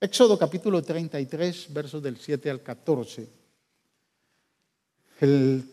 [0.00, 3.28] Éxodo capítulo 33, versos del 7 al 14.
[5.20, 5.64] El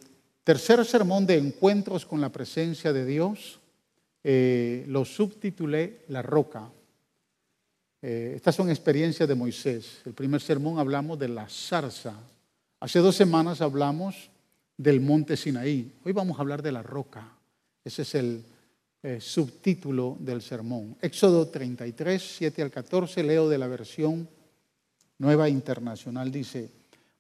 [0.43, 3.59] tercer sermón de encuentros con la presencia de Dios
[4.23, 6.67] eh, lo subtitulé La Roca.
[8.01, 10.01] Eh, estas son experiencias de Moisés.
[10.05, 12.15] El primer sermón hablamos de la zarza.
[12.79, 14.31] Hace dos semanas hablamos
[14.75, 15.91] del monte Sinaí.
[16.03, 17.31] Hoy vamos a hablar de la roca.
[17.83, 18.43] Ese es el
[19.07, 20.97] eh, subtítulo del sermón.
[20.99, 24.27] Éxodo 33, 7 al 14, leo de la versión
[25.19, 26.31] nueva internacional.
[26.31, 26.71] Dice,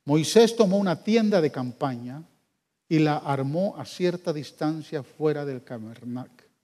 [0.03, 2.23] Moisés tomó una tienda de campaña
[2.89, 5.61] y la armó a cierta distancia fuera del,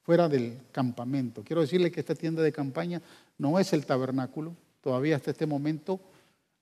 [0.01, 1.43] fuera del campamento.
[1.43, 2.99] Quiero decirle que esta tienda de campaña
[3.37, 4.55] no es el tabernáculo.
[4.81, 5.99] Todavía hasta este momento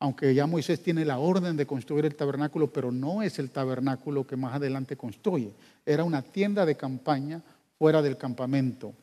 [0.02, 4.26] aunque ya Moisés tiene la orden de construir el tabernáculo, pero no es el tabernáculo
[4.26, 5.52] que más adelante construye.
[5.86, 7.44] Era una tienda de campaña
[7.80, 8.94] fuera del campamento.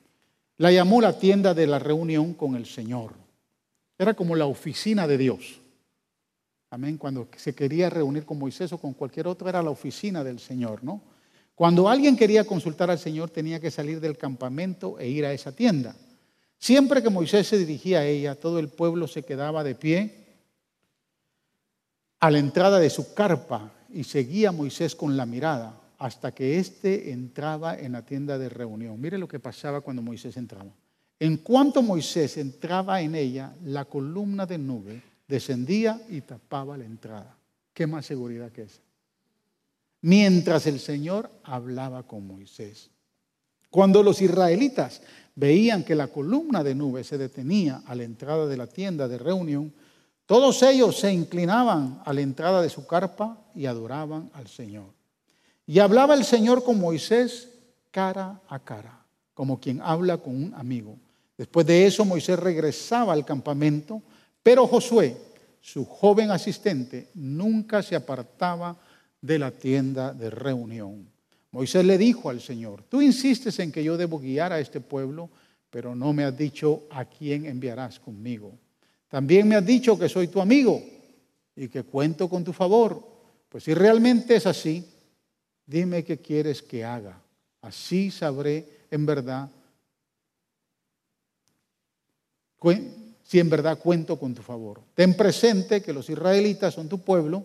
[0.58, 3.14] La llamó la tienda de la reunión con el Señor.
[3.98, 5.60] Era como la oficina de Dios.
[6.70, 6.98] Amén.
[6.98, 10.84] Cuando se quería reunir con Moisés o con cualquier otro, era la oficina del Señor,
[10.84, 11.00] ¿no?
[11.54, 15.52] Cuando alguien quería consultar al Señor, tenía que salir del campamento e ir a esa
[15.52, 15.96] tienda.
[16.58, 20.26] Siempre que Moisés se dirigía a ella, todo el pueblo se quedaba de pie
[22.20, 26.58] a la entrada de su carpa y seguía a Moisés con la mirada hasta que
[26.58, 29.00] éste entraba en la tienda de reunión.
[29.00, 30.70] Mire lo que pasaba cuando Moisés entraba.
[31.18, 37.34] En cuanto Moisés entraba en ella, la columna de nube descendía y tapaba la entrada.
[37.72, 38.80] ¿Qué más seguridad que esa?
[40.02, 42.90] Mientras el Señor hablaba con Moisés.
[43.70, 45.02] Cuando los israelitas
[45.34, 49.18] veían que la columna de nube se detenía a la entrada de la tienda de
[49.18, 49.72] reunión,
[50.26, 54.95] todos ellos se inclinaban a la entrada de su carpa y adoraban al Señor.
[55.66, 57.48] Y hablaba el Señor con Moisés
[57.90, 60.96] cara a cara, como quien habla con un amigo.
[61.36, 64.00] Después de eso Moisés regresaba al campamento,
[64.42, 65.16] pero Josué,
[65.60, 68.76] su joven asistente, nunca se apartaba
[69.20, 71.08] de la tienda de reunión.
[71.50, 75.30] Moisés le dijo al Señor, tú insistes en que yo debo guiar a este pueblo,
[75.70, 78.52] pero no me has dicho a quién enviarás conmigo.
[79.08, 80.82] También me has dicho que soy tu amigo
[81.56, 83.02] y que cuento con tu favor.
[83.48, 84.84] Pues si realmente es así,
[85.66, 87.20] dime qué quieres que haga.
[87.60, 89.50] Así sabré en verdad
[93.22, 94.80] si en verdad cuento con tu favor.
[94.94, 97.44] Ten presente que los israelitas son tu pueblo,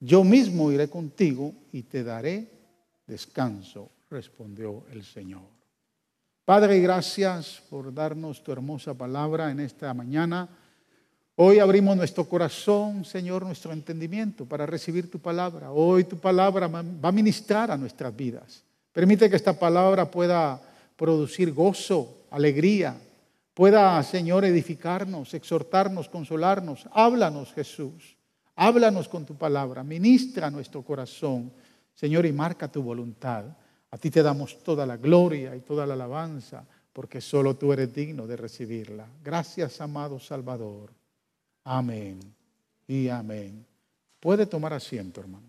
[0.00, 2.50] yo mismo iré contigo y te daré
[3.06, 5.42] descanso, respondió el Señor.
[6.44, 10.48] Padre, gracias por darnos tu hermosa palabra en esta mañana.
[11.36, 15.72] Hoy abrimos nuestro corazón, Señor, nuestro entendimiento para recibir tu palabra.
[15.72, 18.62] Hoy tu palabra va a ministrar a nuestras vidas.
[18.92, 20.60] Permite que esta palabra pueda
[20.94, 22.94] producir gozo, alegría,
[23.54, 26.86] pueda, Señor, edificarnos, exhortarnos, consolarnos.
[26.92, 28.14] Háblanos, Jesús.
[28.54, 29.82] Háblanos con tu palabra.
[29.82, 31.50] Ministra nuestro corazón,
[31.94, 33.46] Señor, y marca tu voluntad.
[33.90, 37.94] A ti te damos toda la gloria y toda la alabanza, porque solo tú eres
[37.94, 39.06] digno de recibirla.
[39.24, 41.01] Gracias, amado Salvador.
[41.64, 42.20] Amén
[42.88, 43.64] y amén.
[44.20, 45.48] Puede tomar asiento, hermanos.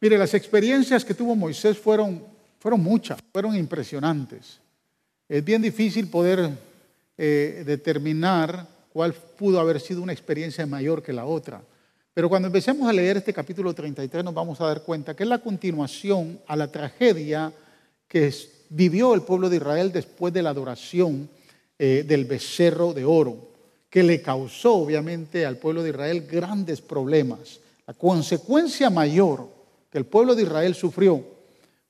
[0.00, 2.22] Mire, las experiencias que tuvo Moisés fueron,
[2.60, 4.60] fueron muchas, fueron impresionantes.
[5.28, 6.50] Es bien difícil poder
[7.16, 11.60] eh, determinar cuál pudo haber sido una experiencia mayor que la otra.
[12.14, 15.28] Pero cuando empecemos a leer este capítulo 33 nos vamos a dar cuenta que es
[15.28, 17.52] la continuación a la tragedia
[18.06, 18.32] que
[18.70, 21.28] vivió el pueblo de Israel después de la adoración
[21.78, 23.52] eh, del becerro de oro,
[23.88, 27.60] que le causó obviamente al pueblo de Israel grandes problemas.
[27.86, 29.48] La consecuencia mayor
[29.90, 31.24] que el pueblo de Israel sufrió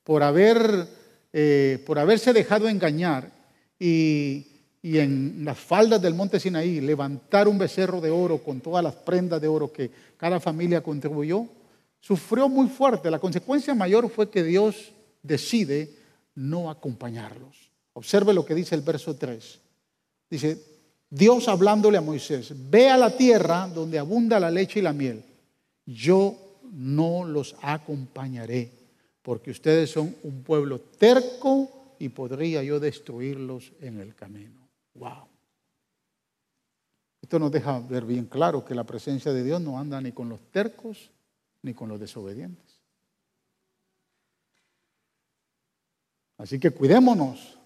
[0.05, 0.87] por, haber,
[1.33, 3.33] eh, por haberse dejado engañar
[3.79, 4.47] y,
[4.83, 8.95] y en las faldas del monte Sinaí levantar un becerro de oro con todas las
[8.95, 11.47] prendas de oro que cada familia contribuyó,
[12.01, 13.11] sufrió muy fuerte.
[13.11, 15.91] La consecuencia mayor fue que Dios decide
[16.35, 17.71] no acompañarlos.
[17.95, 19.61] Observe lo que dice el verso 3.
[20.31, 20.63] Dice,
[21.11, 25.25] Dios hablándole a Moisés, ve a la tierra donde abunda la leche y la miel.
[25.87, 26.37] Yo
[26.73, 28.71] no los acompañaré,
[29.23, 34.69] porque ustedes son un pueblo terco y podría yo destruirlos en el camino.
[34.95, 35.29] Wow.
[37.23, 40.29] Esto nos deja ver bien claro que la presencia de Dios no anda ni con
[40.29, 41.11] los tercos
[41.63, 42.81] ni con los desobedientes.
[46.37, 47.59] Así que cuidémonos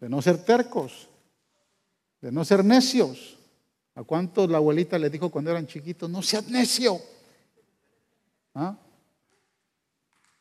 [0.00, 1.08] de no ser tercos,
[2.22, 3.36] de no ser necios.
[3.94, 6.98] ¿A cuántos la abuelita le dijo cuando eran chiquitos, no seas necio?
[8.54, 8.78] ¿Ah?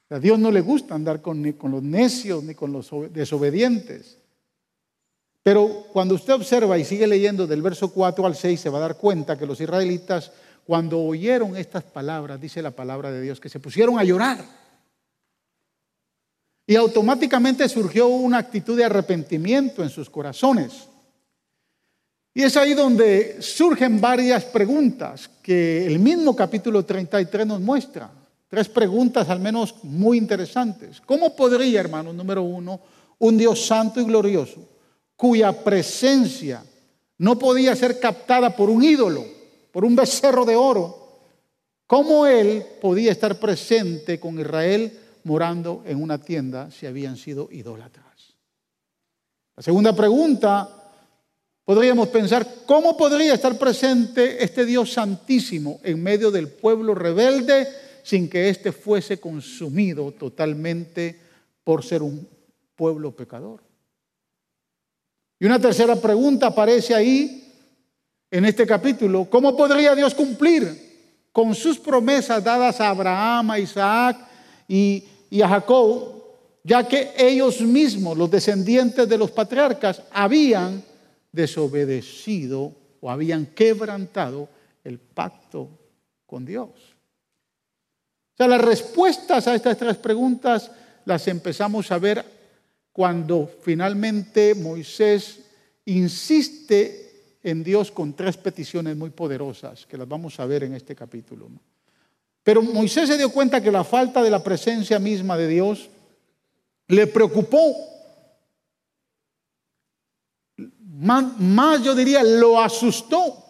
[0.10, 4.18] A Dios no le gusta andar con, ni con los necios ni con los desobedientes.
[5.44, 8.82] Pero cuando usted observa y sigue leyendo del verso 4 al 6, se va a
[8.82, 10.32] dar cuenta que los israelitas,
[10.66, 14.46] cuando oyeron estas palabras, dice la palabra de Dios, que se pusieron a llorar.
[16.68, 20.91] Y automáticamente surgió una actitud de arrepentimiento en sus corazones.
[22.34, 28.10] Y es ahí donde surgen varias preguntas que el mismo capítulo 33 nos muestra.
[28.48, 31.02] Tres preguntas al menos muy interesantes.
[31.06, 32.80] ¿Cómo podría, hermano, número uno,
[33.20, 34.62] un Dios santo y glorioso,
[35.16, 36.64] cuya presencia
[37.18, 39.26] no podía ser captada por un ídolo,
[39.72, 41.20] por un becerro de oro,
[41.86, 48.06] cómo él podía estar presente con Israel morando en una tienda si habían sido idólatras?
[49.56, 50.81] La segunda pregunta
[51.64, 57.68] Podríamos pensar, ¿cómo podría estar presente este Dios santísimo en medio del pueblo rebelde
[58.04, 61.20] sin que éste fuese consumido totalmente
[61.64, 62.28] por ser un
[62.76, 63.62] pueblo pecador?
[65.40, 67.48] Y una tercera pregunta aparece ahí
[68.30, 69.28] en este capítulo.
[69.30, 70.92] ¿Cómo podría Dios cumplir
[71.32, 74.18] con sus promesas dadas a Abraham, a Isaac
[74.68, 76.24] y, y a Jacob,
[76.64, 80.84] ya que ellos mismos, los descendientes de los patriarcas, habían
[81.32, 84.50] desobedecido o habían quebrantado
[84.84, 85.70] el pacto
[86.26, 86.70] con Dios.
[86.70, 90.72] O sea, las respuestas a estas tres preguntas
[91.06, 92.24] las empezamos a ver
[92.92, 95.40] cuando finalmente Moisés
[95.86, 100.96] insiste en Dios con tres peticiones muy poderosas, que las vamos a ver en este
[100.96, 101.50] capítulo.
[102.44, 105.90] Pero Moisés se dio cuenta que la falta de la presencia misma de Dios
[106.88, 107.76] le preocupó
[111.02, 113.44] más, yo diría, lo asustó.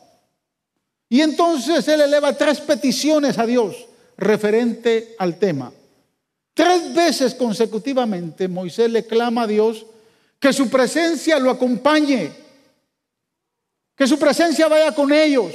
[1.09, 3.75] Y entonces él eleva tres peticiones a Dios
[4.17, 5.73] referente al tema.
[6.53, 9.85] Tres veces consecutivamente Moisés le clama a Dios
[10.39, 12.31] que su presencia lo acompañe,
[13.95, 15.53] que su presencia vaya con ellos.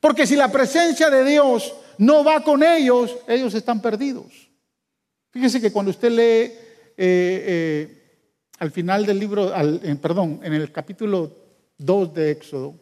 [0.00, 4.48] Porque si la presencia de Dios no va con ellos, ellos están perdidos.
[5.30, 7.97] Fíjese que cuando usted lee eh, eh,
[8.58, 9.52] al final del libro,
[10.00, 11.30] perdón, en el capítulo
[11.78, 12.74] 2 de Éxodo,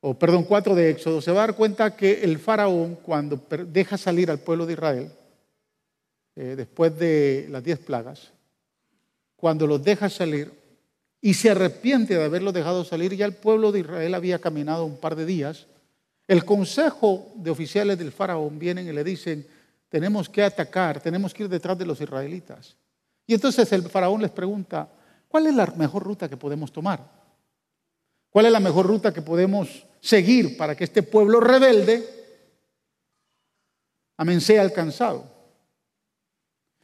[0.00, 3.98] o perdón, 4 de Éxodo, se va a dar cuenta que el faraón, cuando deja
[3.98, 5.12] salir al pueblo de Israel,
[6.36, 8.32] eh, después de las diez plagas,
[9.36, 10.50] cuando los deja salir
[11.20, 14.96] y se arrepiente de haberlos dejado salir, ya el pueblo de Israel había caminado un
[14.96, 15.66] par de días,
[16.26, 19.46] el consejo de oficiales del faraón vienen y le dicen,
[19.88, 22.76] tenemos que atacar, tenemos que ir detrás de los israelitas.
[23.30, 24.88] Y entonces el faraón les pregunta,
[25.28, 27.00] ¿cuál es la mejor ruta que podemos tomar?
[28.28, 32.04] ¿Cuál es la mejor ruta que podemos seguir para que este pueblo rebelde
[34.16, 35.30] amén sea alcanzado?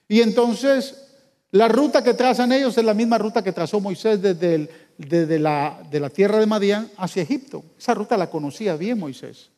[0.06, 1.08] Y entonces
[1.50, 6.10] la ruta que trazan ellos es la misma ruta que trazó Moisés desde, la, la
[6.10, 7.64] tierra de Madián hacia Egipto.
[7.76, 9.50] Esa ruta la conocía bien Moisés.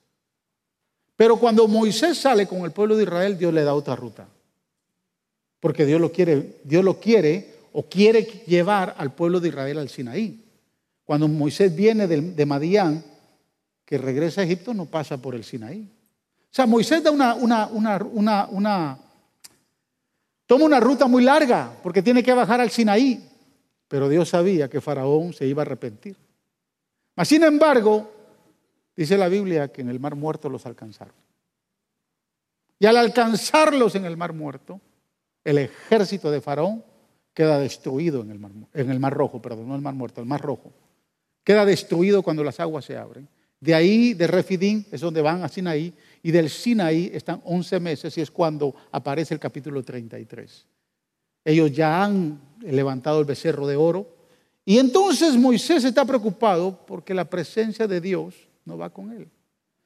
[1.16, 4.26] Pero cuando Moisés sale con el pueblo de Israel, Dios le da otra ruta.
[5.60, 9.88] Porque Dios lo quiere, Dios lo quiere o quiere llevar al pueblo de Israel al
[9.88, 10.44] Sinaí.
[11.04, 13.02] Cuando Moisés viene de, Madián,
[13.84, 15.80] que regresa a Egipto, no pasa por el Sinaí.
[15.80, 18.98] O sea, Moisés da una, una, una, una,
[20.46, 23.24] toma una ruta muy larga porque tiene que bajar al Sinaí.
[23.88, 26.16] Pero Dios sabía que Faraón se iba a arrepentir.
[27.16, 28.10] Mas, sin embargo,
[28.94, 31.14] dice la Biblia que en el mar muerto los alcanzaron.
[32.78, 34.80] Y al alcanzarlos en el mar muerto,
[35.44, 36.84] el ejército de Faraón
[37.34, 40.26] queda destruido en el mar, en el mar rojo, perdón, no el mar muerto, el
[40.26, 40.72] mar rojo.
[41.44, 43.28] Queda destruido cuando las aguas se abren.
[43.60, 45.92] De ahí, de Refidín, es donde van a Sinaí,
[46.22, 50.66] y del Sinaí están 11 meses y es cuando aparece el capítulo 33.
[51.44, 54.06] Ellos ya han levantado el becerro de oro.
[54.64, 59.28] Y entonces Moisés está preocupado porque la presencia de Dios no va con él.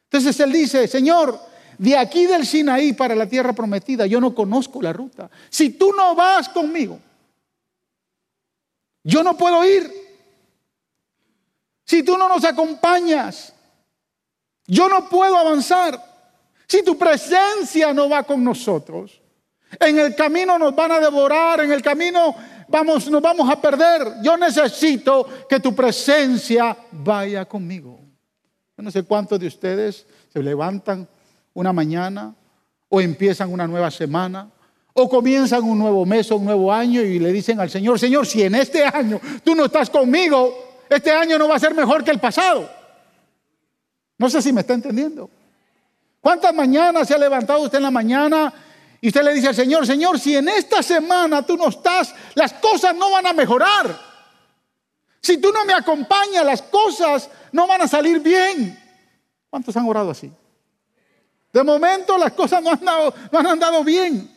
[0.05, 1.39] Entonces él dice, Señor,
[1.83, 5.29] de aquí del Sinaí para la tierra prometida, yo no conozco la ruta.
[5.51, 7.01] Si tú no vas conmigo,
[9.03, 9.93] yo no puedo ir.
[11.85, 13.53] Si tú no nos acompañas,
[14.65, 16.01] yo no puedo avanzar.
[16.69, 19.21] Si tu presencia no va con nosotros,
[19.81, 22.33] en el camino nos van a devorar, en el camino
[22.69, 24.23] vamos, nos vamos a perder.
[24.23, 27.99] Yo necesito que tu presencia vaya conmigo.
[28.77, 31.09] Yo no sé cuántos de ustedes se levantan
[31.55, 32.35] una mañana,
[32.89, 34.51] o empiezan una nueva semana,
[34.95, 38.27] o comienzan un nuevo mes o un nuevo año y le dicen al Señor, Señor,
[38.27, 42.05] si en este año tú no estás conmigo, este año no va a ser mejor
[42.05, 42.69] que el pasado.
[44.19, 45.31] No sé si me está entendiendo.
[46.21, 48.53] ¿Cuántas mañanas se ha levantado usted en la mañana
[49.01, 52.53] y usted le dice al Señor, Señor, si en esta semana tú no estás, las
[52.55, 53.99] cosas no van a mejorar?
[55.21, 58.79] Si tú no me acompañas, las cosas no van a salir bien.
[59.49, 60.31] ¿Cuántos han orado así?
[61.53, 62.89] De momento las cosas no han,
[63.33, 64.31] han andado bien.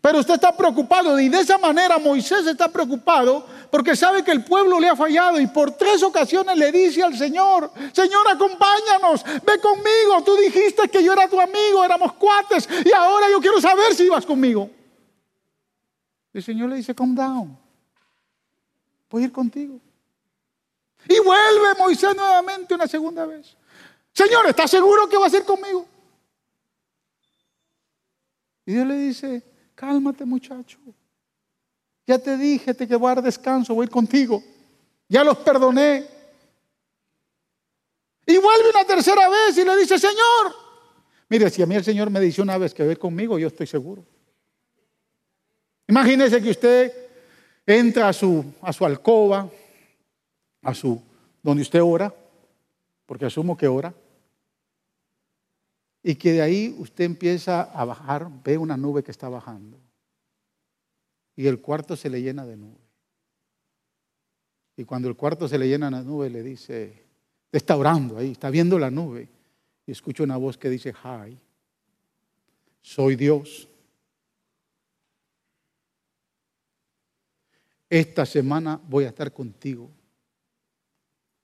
[0.00, 4.44] Pero usted está preocupado y de esa manera Moisés está preocupado porque sabe que el
[4.44, 9.60] pueblo le ha fallado y por tres ocasiones le dice al Señor, Señor, acompáñanos, ve
[9.60, 13.94] conmigo, tú dijiste que yo era tu amigo, éramos cuates y ahora yo quiero saber
[13.94, 14.70] si ibas conmigo.
[16.32, 17.58] El Señor le dice, calm down,
[19.10, 19.80] voy a ir contigo.
[21.08, 23.56] Y vuelve Moisés nuevamente una segunda vez.
[24.12, 25.86] Señor, ¿estás seguro que va a ser conmigo?
[28.68, 29.42] Y Dios le dice,
[29.74, 30.78] cálmate muchacho.
[32.06, 34.42] Ya te dije te que a dar descanso, voy contigo.
[35.08, 36.06] Ya los perdoné.
[38.26, 40.54] Y vuelve una tercera vez y le dice, Señor,
[41.30, 43.66] mire, si a mí el Señor me dice una vez que ve conmigo, yo estoy
[43.66, 44.04] seguro.
[45.86, 46.92] Imagínese que usted
[47.64, 49.48] entra a su, a su alcoba,
[50.60, 51.00] a su,
[51.42, 52.14] donde usted ora,
[53.06, 53.94] porque asumo que ora,
[56.08, 59.78] y que de ahí usted empieza a bajar, ve una nube que está bajando,
[61.36, 62.80] y el cuarto se le llena de nube.
[64.74, 67.04] Y cuando el cuarto se le llena de nube, le dice,
[67.52, 69.28] está orando ahí, está viendo la nube,
[69.84, 71.38] y escucha una voz que dice, hi,
[72.80, 73.68] soy Dios
[77.90, 79.90] esta semana voy a estar contigo.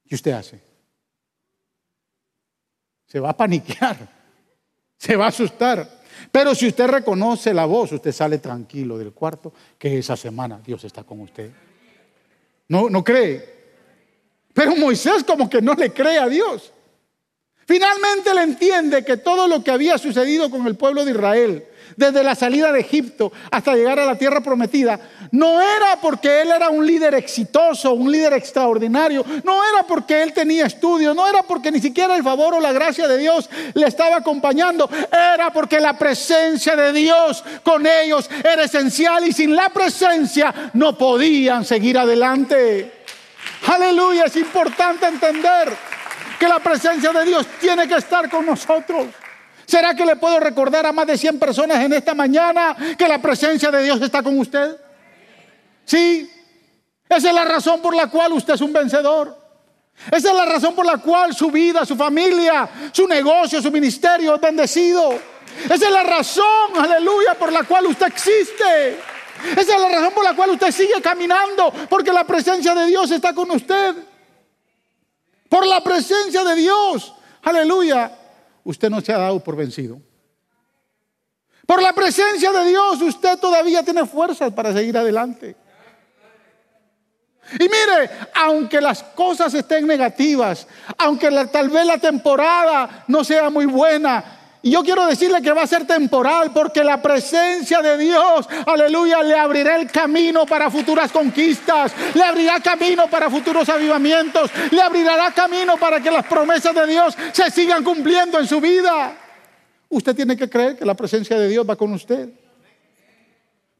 [0.06, 0.58] ¿Qué usted hace?
[3.04, 4.23] Se va a paniquear,
[5.04, 5.86] se va a asustar.
[6.32, 10.82] Pero si usted reconoce la voz, usted sale tranquilo del cuarto, que esa semana Dios
[10.84, 11.50] está con usted.
[12.68, 13.54] No, no cree.
[14.54, 16.72] Pero Moisés como que no le cree a Dios.
[17.66, 22.22] Finalmente le entiende que todo lo que había sucedido con el pueblo de Israel, desde
[22.22, 24.98] la salida de Egipto hasta llegar a la tierra prometida,
[25.30, 30.32] no era porque él era un líder exitoso, un líder extraordinario, no era porque él
[30.32, 33.86] tenía estudios, no era porque ni siquiera el favor o la gracia de Dios le
[33.86, 34.88] estaba acompañando,
[35.34, 40.96] era porque la presencia de Dios con ellos era esencial y sin la presencia no
[40.96, 42.92] podían seguir adelante.
[43.66, 45.72] Aleluya, es importante entender
[46.38, 49.06] que la presencia de Dios tiene que estar con nosotros.
[49.66, 53.20] ¿Será que le puedo recordar a más de 100 personas en esta mañana que la
[53.20, 54.76] presencia de Dios está con usted?
[55.84, 56.30] Sí,
[57.08, 59.44] esa es la razón por la cual usted es un vencedor.
[60.10, 64.34] Esa es la razón por la cual su vida, su familia, su negocio, su ministerio
[64.34, 65.18] es bendecido.
[65.64, 68.98] Esa es la razón, aleluya, por la cual usted existe.
[69.56, 73.10] Esa es la razón por la cual usted sigue caminando, porque la presencia de Dios
[73.10, 73.94] está con usted.
[75.48, 78.10] Por la presencia de Dios, aleluya,
[78.64, 80.00] usted no se ha dado por vencido.
[81.66, 85.56] Por la presencia de Dios, usted todavía tiene fuerzas para seguir adelante.
[87.52, 90.66] Y mire, aunque las cosas estén negativas,
[90.96, 95.64] aunque tal vez la temporada no sea muy buena, y yo quiero decirle que va
[95.64, 101.12] a ser temporal porque la presencia de Dios, aleluya, le abrirá el camino para futuras
[101.12, 106.86] conquistas, le abrirá camino para futuros avivamientos, le abrirá camino para que las promesas de
[106.86, 109.14] Dios se sigan cumpliendo en su vida.
[109.90, 112.30] Usted tiene que creer que la presencia de Dios va con usted.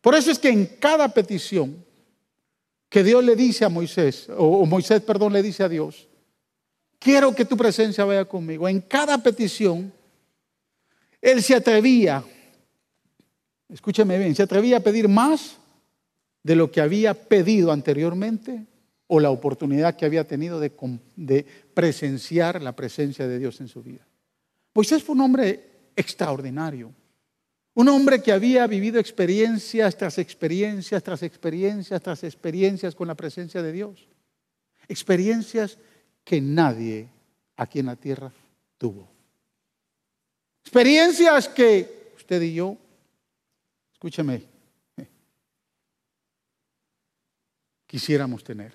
[0.03, 1.83] Por eso es que en cada petición
[2.91, 6.07] que Dios le dice a Moisés, o Moisés, perdón, le dice a Dios,
[6.99, 8.69] quiero que tu presencia vaya conmigo.
[8.69, 9.91] En cada petición,
[11.25, 12.23] él se atrevía,
[13.71, 15.57] escúcheme bien, se atrevía a pedir más
[16.43, 18.67] de lo que había pedido anteriormente
[19.07, 20.71] o la oportunidad que había tenido de,
[21.17, 24.07] de presenciar la presencia de Dios en su vida.
[24.75, 25.65] Moisés fue un hombre
[25.97, 26.93] extraordinario,
[27.73, 33.63] un hombre que había vivido experiencias tras experiencias, tras experiencias, tras experiencias con la presencia
[33.63, 34.07] de Dios.
[34.89, 35.79] Experiencias
[36.23, 37.09] que nadie
[37.57, 38.31] aquí en la tierra
[38.77, 39.14] tuvo.
[40.65, 42.77] Experiencias que usted y yo,
[43.93, 44.43] escúcheme,
[47.87, 48.73] quisiéramos tener.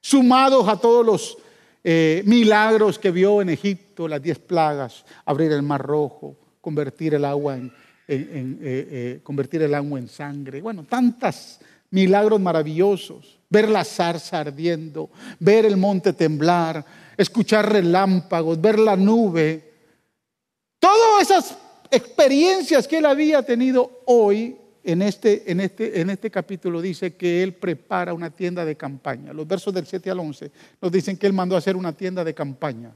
[0.00, 1.38] Sumados a todos los
[1.84, 7.26] eh, milagros que vio en Egipto, las diez plagas, abrir el mar rojo, convertir el
[7.26, 7.72] agua en,
[8.08, 11.58] eh, eh, convertir el agua en sangre, bueno, tantos
[11.90, 16.84] milagros maravillosos, ver la zarza ardiendo, ver el monte temblar,
[17.18, 19.71] escuchar relámpagos, ver la nube,
[20.82, 21.58] Todas esas
[21.92, 27.44] experiencias que él había tenido hoy, en este, en, este, en este capítulo dice que
[27.44, 29.32] él prepara una tienda de campaña.
[29.32, 32.24] Los versos del 7 al 11 nos dicen que él mandó a hacer una tienda
[32.24, 32.92] de campaña,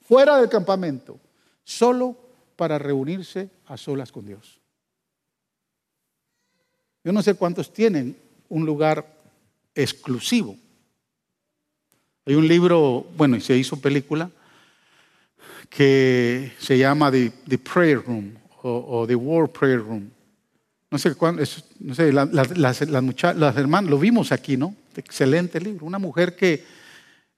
[0.00, 1.18] fuera del campamento,
[1.64, 2.16] solo
[2.54, 4.60] para reunirse a solas con Dios.
[7.02, 8.16] Yo no sé cuántos tienen
[8.48, 9.12] un lugar
[9.74, 10.56] exclusivo
[12.26, 14.30] Hay un libro, bueno, y se hizo película,
[15.68, 20.10] que se llama The, Prayer Room o, The War Prayer Room.
[20.90, 21.42] No sé cuándo,
[21.80, 22.80] no sé, las, las,
[23.56, 24.74] hermanas, lo vimos aquí, ¿no?
[24.96, 25.84] Excelente libro.
[25.84, 26.64] Una mujer que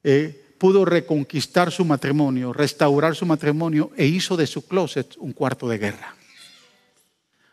[0.05, 5.69] eh, pudo reconquistar su matrimonio, restaurar su matrimonio e hizo de su closet un cuarto
[5.69, 6.15] de guerra.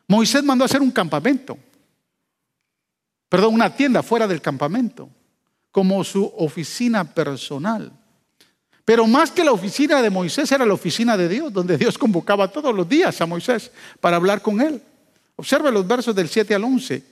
[0.07, 1.57] Moisés mandó a hacer un campamento,
[3.29, 5.09] perdón, una tienda fuera del campamento,
[5.71, 7.91] como su oficina personal.
[8.85, 12.47] Pero más que la oficina de Moisés era la oficina de Dios, donde Dios convocaba
[12.47, 14.79] todos los días a Moisés para hablar con él.
[15.35, 17.03] Observe los versos del 7 al 11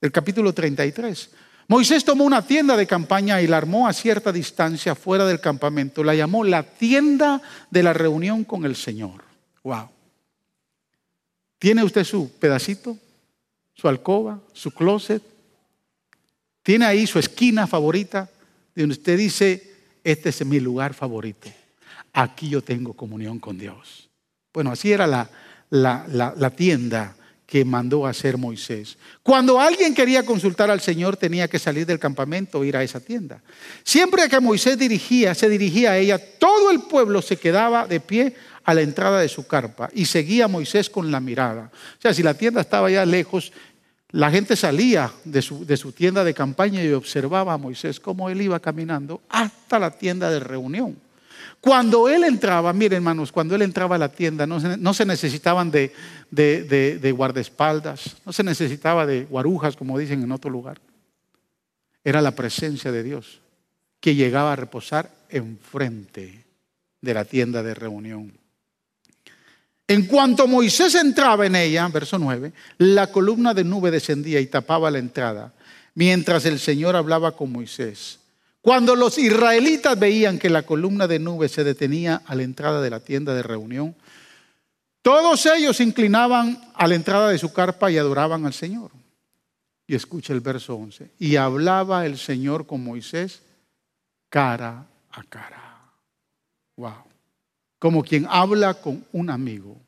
[0.00, 1.30] del capítulo 33.
[1.68, 6.04] Moisés tomó una tienda de campaña y la armó a cierta distancia fuera del campamento.
[6.04, 9.24] La llamó la tienda de la reunión con el Señor.
[9.64, 9.88] Wow.
[11.58, 12.96] ¿Tiene usted su pedacito?
[13.74, 14.40] ¿Su alcoba?
[14.52, 15.22] ¿Su closet?
[16.62, 18.30] ¿Tiene ahí su esquina favorita?
[18.76, 19.75] Donde usted dice,
[20.06, 21.48] este es mi lugar favorito.
[22.12, 24.08] Aquí yo tengo comunión con Dios.
[24.54, 25.28] Bueno, así era la,
[25.68, 28.98] la, la tienda que mandó a hacer Moisés.
[29.24, 33.00] Cuando alguien quería consultar al Señor tenía que salir del campamento e ir a esa
[33.00, 33.42] tienda.
[33.82, 38.36] Siempre que Moisés dirigía, se dirigía a ella, todo el pueblo se quedaba de pie
[38.62, 41.72] a la entrada de su carpa y seguía a Moisés con la mirada.
[41.98, 43.52] O sea, si la tienda estaba ya lejos,
[44.16, 48.30] la gente salía de su, de su tienda de campaña y observaba a Moisés cómo
[48.30, 50.96] él iba caminando hasta la tienda de reunión.
[51.60, 55.04] Cuando él entraba, miren hermanos, cuando él entraba a la tienda no se, no se
[55.04, 55.92] necesitaban de,
[56.30, 60.80] de, guardaespaldas, no se necesitaba de guarujas, como dicen en otro lugar.
[62.02, 63.42] Era la presencia de Dios
[64.00, 66.46] que llegaba a reposar enfrente
[67.02, 68.32] de la tienda de reunión.
[69.88, 74.90] En cuanto Moisés entraba en ella, verso 9, la columna de nube descendía y tapaba
[74.90, 75.52] la entrada,
[75.94, 78.18] mientras el Señor hablaba con Moisés.
[78.60, 82.90] Cuando los israelitas veían que la columna de nube se detenía a la entrada de
[82.90, 83.94] la tienda de reunión,
[85.02, 88.90] todos ellos se inclinaban a la entrada de su carpa y adoraban al Señor.
[89.86, 91.12] Y escucha el verso 11.
[91.20, 93.40] Y hablaba el Señor con Moisés
[94.28, 95.92] cara a cara.
[96.76, 97.04] Wow.
[97.78, 99.80] Como quien habla con un amigo.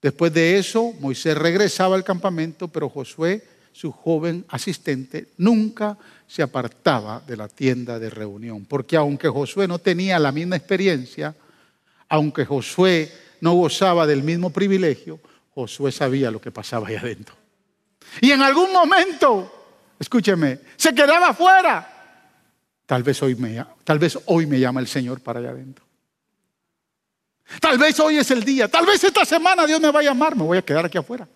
[0.00, 7.22] Después de eso, Moisés regresaba al campamento, pero Josué su joven asistente, nunca se apartaba
[7.26, 8.64] de la tienda de reunión.
[8.64, 11.34] Porque aunque Josué no tenía la misma experiencia,
[12.08, 13.10] aunque Josué
[13.40, 15.20] no gozaba del mismo privilegio,
[15.54, 17.34] Josué sabía lo que pasaba ahí adentro.
[18.20, 19.50] Y en algún momento,
[19.98, 21.96] escúcheme, se quedaba afuera.
[22.86, 25.84] Tal vez hoy me, tal vez hoy me llama el Señor para allá adentro.
[27.58, 28.68] Tal vez hoy es el día.
[28.68, 30.36] Tal vez esta semana Dios me va a llamar.
[30.36, 31.26] Me voy a quedar aquí afuera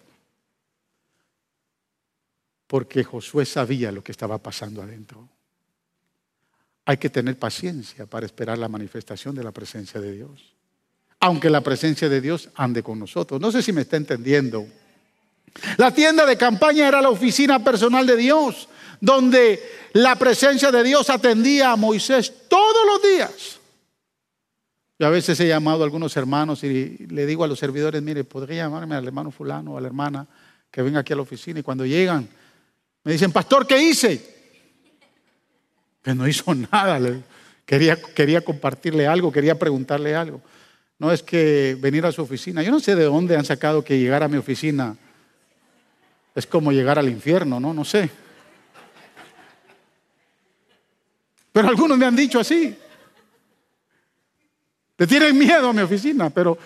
[2.74, 5.28] porque Josué sabía lo que estaba pasando adentro.
[6.86, 10.52] Hay que tener paciencia para esperar la manifestación de la presencia de Dios.
[11.20, 13.40] Aunque la presencia de Dios ande con nosotros.
[13.40, 14.66] No sé si me está entendiendo.
[15.76, 18.68] La tienda de campaña era la oficina personal de Dios,
[19.00, 23.60] donde la presencia de Dios atendía a Moisés todos los días.
[25.04, 28.64] A veces he llamado a algunos hermanos y le digo a los servidores, mire, podría
[28.64, 30.26] llamarme al hermano fulano o a la hermana
[30.70, 32.28] que venga aquí a la oficina y cuando llegan
[33.04, 34.20] me dicen, pastor, ¿qué hice?
[36.02, 37.00] Que no hizo nada.
[37.66, 40.40] Quería, quería compartirle algo, quería preguntarle algo.
[40.98, 42.62] No es que venir a su oficina.
[42.62, 44.96] Yo no sé de dónde han sacado que llegar a mi oficina
[46.34, 47.74] es como llegar al infierno, ¿no?
[47.74, 48.08] No sé.
[51.52, 52.76] Pero algunos me han dicho así.
[54.96, 56.56] Te tienen miedo a mi oficina, pero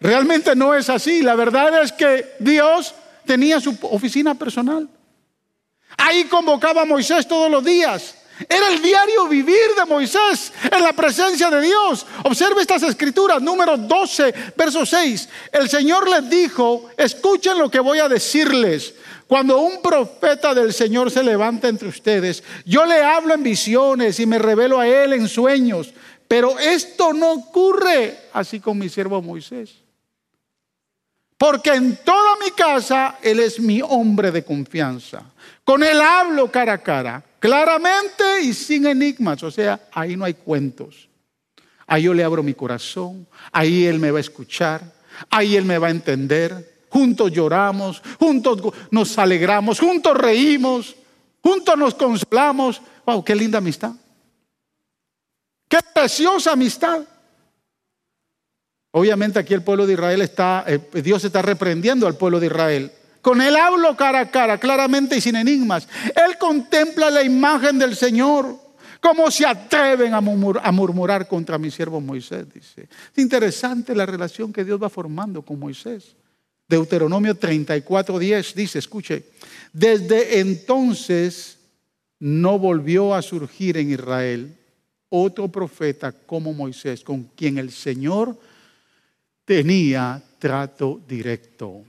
[0.00, 1.22] realmente no es así.
[1.22, 2.94] La verdad es que Dios
[3.26, 4.88] tenía su oficina personal.
[5.98, 8.16] Ahí convocaba a Moisés todos los días.
[8.48, 12.04] Era el diario vivir de Moisés en la presencia de Dios.
[12.24, 15.28] Observe estas escrituras, número 12, verso 6.
[15.52, 18.94] El Señor les dijo, escuchen lo que voy a decirles.
[19.28, 24.26] Cuando un profeta del Señor se levanta entre ustedes, yo le hablo en visiones y
[24.26, 25.94] me revelo a él en sueños.
[26.34, 29.70] Pero esto no ocurre así con mi siervo Moisés.
[31.38, 35.22] Porque en toda mi casa Él es mi hombre de confianza.
[35.62, 39.44] Con Él hablo cara a cara, claramente y sin enigmas.
[39.44, 41.08] O sea, ahí no hay cuentos.
[41.86, 44.82] Ahí yo le abro mi corazón, ahí Él me va a escuchar,
[45.30, 46.82] ahí Él me va a entender.
[46.88, 50.96] Juntos lloramos, juntos nos alegramos, juntos reímos,
[51.40, 52.82] juntos nos consolamos.
[53.06, 53.22] ¡Wow!
[53.22, 53.92] ¡Qué linda amistad!
[55.74, 57.00] ¡Qué preciosa amistad!
[58.92, 62.92] Obviamente aquí el pueblo de Israel está, eh, Dios está reprendiendo al pueblo de Israel.
[63.20, 65.88] Con él hablo cara a cara, claramente y sin enigmas.
[66.14, 68.56] Él contempla la imagen del Señor.
[69.00, 72.46] ¿Cómo se atreven a, murmurar contra mi siervo Moisés?
[72.54, 72.82] Dice.
[72.82, 76.14] Es interesante la relación que Dios va formando con Moisés.
[76.68, 79.24] Deuteronomio 34, 10 dice, escuche,
[79.72, 81.58] desde entonces
[82.20, 84.56] no volvió a surgir en Israel
[85.22, 88.36] otro profeta como Moisés, con quien el Señor
[89.44, 91.84] tenía trato directo.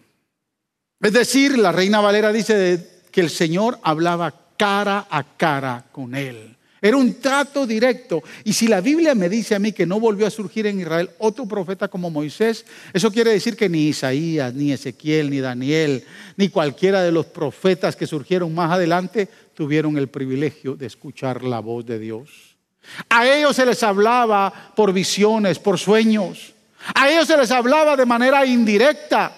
[1.01, 6.55] Es decir, la reina Valera dice que el Señor hablaba cara a cara con él.
[6.81, 8.21] Era un trato directo.
[8.43, 11.09] Y si la Biblia me dice a mí que no volvió a surgir en Israel
[11.17, 16.03] otro profeta como Moisés, eso quiere decir que ni Isaías, ni Ezequiel, ni Daniel,
[16.38, 21.59] ni cualquiera de los profetas que surgieron más adelante tuvieron el privilegio de escuchar la
[21.59, 22.44] voz de Dios.
[23.10, 26.54] A ellos se les hablaba por visiones, por sueños.
[26.93, 29.36] A ellos se les hablaba de manera indirecta.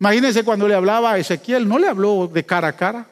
[0.00, 3.06] Imagínense cuando le hablaba a Ezequiel, no le habló de cara a cara.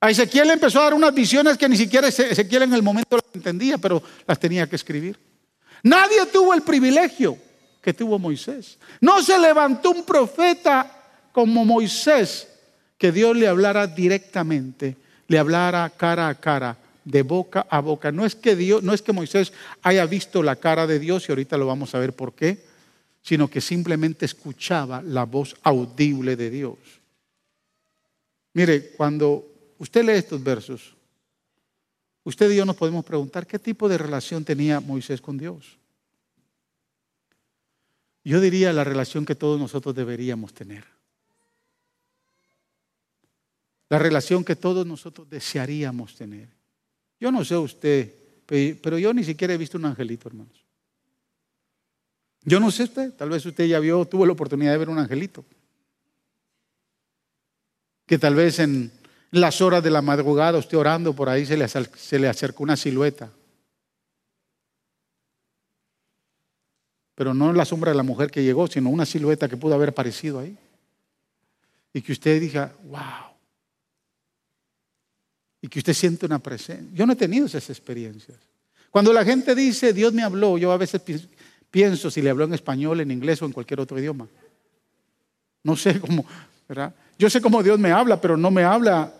[0.00, 3.16] A Ezequiel le empezó a dar unas visiones que ni siquiera Ezequiel en el momento
[3.16, 5.18] las entendía, pero las tenía que escribir.
[5.82, 7.36] Nadie tuvo el privilegio
[7.80, 8.78] que tuvo Moisés.
[9.00, 10.88] No se levantó un profeta
[11.32, 12.48] como Moisés
[12.96, 18.12] que Dios le hablara directamente, le hablara cara a cara, de boca a boca.
[18.12, 21.32] No es que Dios, no es que Moisés haya visto la cara de Dios y
[21.32, 22.64] ahorita lo vamos a ver por qué,
[23.22, 26.78] sino que simplemente escuchaba la voz audible de Dios.
[28.54, 30.94] Mire, cuando Usted lee estos versos.
[32.22, 35.76] Usted y yo nos podemos preguntar qué tipo de relación tenía Moisés con Dios.
[38.22, 40.84] Yo diría la relación que todos nosotros deberíamos tener.
[43.88, 46.48] La relación que todos nosotros desearíamos tener.
[47.22, 48.12] Yo no sé usted,
[48.82, 50.66] pero yo ni siquiera he visto un angelito, hermanos.
[52.42, 54.98] Yo no sé usted, tal vez usted ya vio, tuvo la oportunidad de ver un
[54.98, 55.44] angelito.
[58.06, 58.90] Que tal vez en
[59.30, 62.76] las horas de la madrugada, usted orando por ahí, se le, se le acercó una
[62.76, 63.30] silueta.
[67.14, 69.90] Pero no la sombra de la mujer que llegó, sino una silueta que pudo haber
[69.90, 70.58] aparecido ahí.
[71.92, 73.31] Y que usted diga, wow.
[75.62, 76.90] Y que usted siente una presencia.
[76.92, 78.36] Yo no he tenido esas experiencias.
[78.90, 81.00] Cuando la gente dice, Dios me habló, yo a veces
[81.70, 84.28] pienso si le habló en español, en inglés o en cualquier otro idioma.
[85.64, 86.26] No sé cómo,
[86.68, 86.94] ¿verdad?
[87.18, 89.14] Yo sé cómo Dios me habla, pero no me habla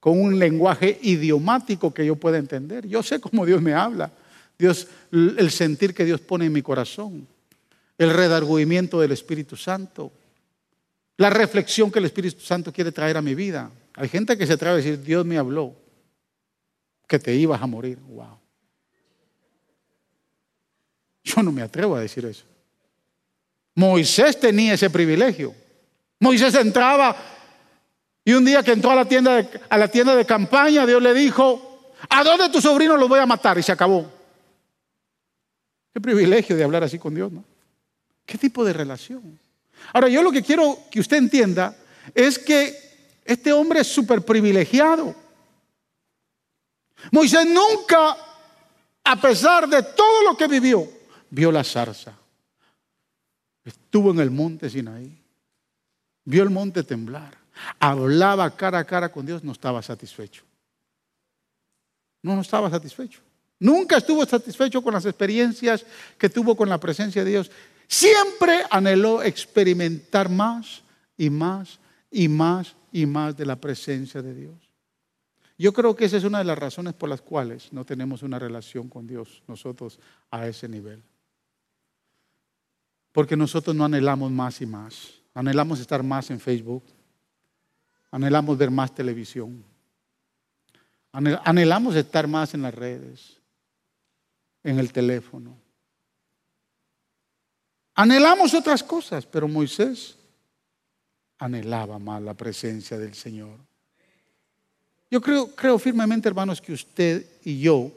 [0.00, 2.86] con un lenguaje idiomático que yo pueda entender.
[2.86, 4.10] Yo sé cómo Dios me habla.
[4.58, 7.26] Dios, el sentir que Dios pone en mi corazón,
[7.96, 10.12] el redargüimiento del Espíritu Santo,
[11.16, 13.70] la reflexión que el Espíritu Santo quiere traer a mi vida.
[13.98, 15.74] Hay gente que se atreve a decir, Dios me habló,
[17.08, 17.98] que te ibas a morir.
[17.98, 18.38] Wow.
[21.24, 22.44] Yo no me atrevo a decir eso.
[23.74, 25.52] Moisés tenía ese privilegio.
[26.20, 27.16] Moisés entraba
[28.24, 31.02] y un día que entró a la tienda de, a la tienda de campaña, Dios
[31.02, 33.58] le dijo, ¿a dónde tu sobrino los voy a matar?
[33.58, 34.08] Y se acabó.
[35.92, 37.44] Qué privilegio de hablar así con Dios, ¿no?
[38.24, 39.40] ¿Qué tipo de relación?
[39.92, 41.76] Ahora, yo lo que quiero que usted entienda
[42.14, 42.87] es que
[43.28, 45.14] este hombre es súper privilegiado.
[47.12, 48.16] Moisés nunca,
[49.04, 50.88] a pesar de todo lo que vivió,
[51.30, 52.12] vio la zarza.
[53.64, 55.16] Estuvo en el monte Sinaí.
[56.24, 57.38] Vio el monte temblar
[57.78, 60.42] hablaba cara a cara con Dios, no estaba satisfecho.
[62.22, 63.20] No, no estaba satisfecho.
[63.60, 65.84] Nunca estuvo satisfecho con las experiencias
[66.16, 67.50] que tuvo con la presencia de Dios.
[67.86, 70.82] Siempre anheló experimentar más
[71.16, 71.78] y más
[72.10, 74.56] y más y más de la presencia de Dios.
[75.56, 78.38] Yo creo que esa es una de las razones por las cuales no tenemos una
[78.38, 79.98] relación con Dios nosotros
[80.30, 81.02] a ese nivel.
[83.12, 85.14] Porque nosotros no anhelamos más y más.
[85.34, 86.84] Anhelamos estar más en Facebook,
[88.10, 89.64] Anhelamos ver más televisión.
[91.12, 93.36] Anhelamos estar más en las redes,
[94.62, 95.56] en el teléfono.
[97.94, 100.17] Anhelamos otras cosas, pero Moisés
[101.38, 103.58] anhelaba más la presencia del Señor.
[105.10, 107.90] Yo creo, creo firmemente, hermanos, que usted y yo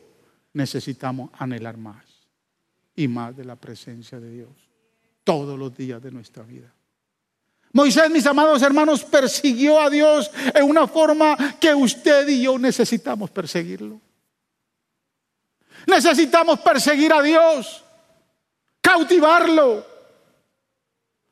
[0.54, 2.06] necesitamos anhelar más
[2.96, 4.50] y más de la presencia de Dios
[5.24, 6.72] todos los días de nuestra vida.
[7.74, 13.30] Moisés, mis amados hermanos, persiguió a Dios en una forma que usted y yo necesitamos
[13.30, 14.02] perseguirlo.
[15.88, 17.84] Necesitamos perseguir a Dios,
[18.82, 19.86] cautivarlo,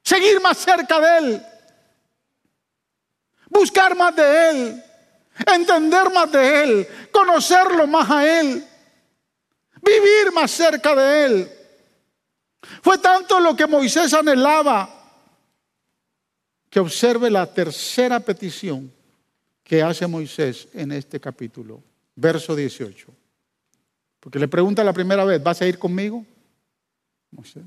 [0.01, 1.45] seguir más cerca de Él,
[3.59, 4.83] buscar más de Él,
[5.53, 8.65] entender más de Él, conocerlo más a Él,
[9.81, 11.51] vivir más cerca de Él.
[12.81, 14.95] Fue tanto lo que Moisés anhelaba
[16.69, 18.91] que observe la tercera petición
[19.63, 21.83] que hace Moisés en este capítulo
[22.15, 23.07] verso 18.
[24.19, 26.25] Porque le pregunta la primera vez, ¿vas a ir conmigo?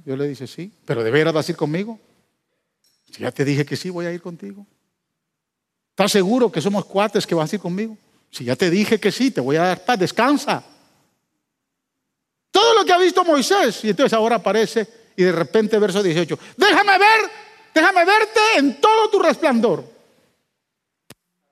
[0.04, 1.98] Dios le dice, sí, pero ¿de veras vas a ir conmigo?
[3.10, 4.66] Si ya te dije que sí, voy a ir contigo.
[5.92, 7.96] ¿Estás seguro que somos cuates que vas a ir conmigo?
[8.30, 10.64] Si ya te dije que sí, te voy a dar paz, descansa.
[12.50, 13.84] Todo lo que ha visto Moisés.
[13.84, 17.30] Y entonces ahora aparece y de repente verso 18, déjame ver,
[17.74, 19.84] déjame verte en todo tu resplandor.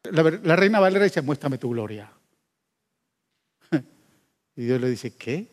[0.05, 2.11] La, reina Valera dice, muéstrame tu gloria.
[4.57, 5.46] Y Dios le dice, ¿qué?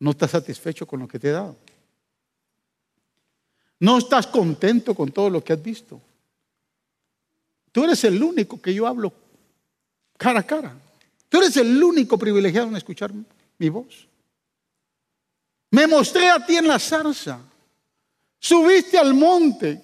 [0.00, 1.56] ¿No estás satisfecho con lo que te he dado?
[3.80, 6.00] ¿No estás contento con todo lo que has visto?
[7.74, 9.12] Tú eres el único que yo hablo
[10.16, 10.72] cara a cara.
[11.28, 13.10] Tú eres el único privilegiado en escuchar
[13.58, 14.06] mi voz.
[15.72, 17.40] Me mostré a ti en la zarza.
[18.38, 19.82] Subiste al monte.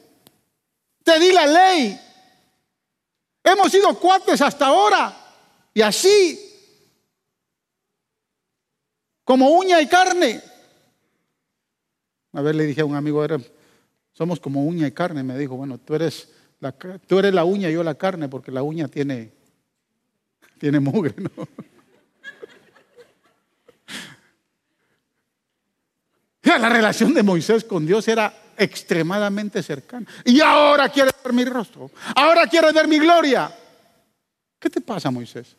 [1.02, 2.00] Te di la ley.
[3.42, 5.12] Hemos sido cuates hasta ahora.
[5.74, 6.38] Y así,
[9.24, 10.40] como uña y carne.
[12.34, 13.26] A ver, le dije a un amigo,
[14.12, 15.24] somos como uña y carne.
[15.24, 16.28] Me dijo, bueno, tú eres
[17.06, 19.32] tú eres la uña yo la carne, porque la uña tiene,
[20.58, 21.30] tiene mugre, ¿no?
[26.42, 30.06] La relación de Moisés con Dios era extremadamente cercana.
[30.24, 31.90] Y ahora quiere ver mi rostro.
[32.16, 33.54] Ahora quiere ver mi gloria.
[34.58, 35.56] ¿Qué te pasa, Moisés?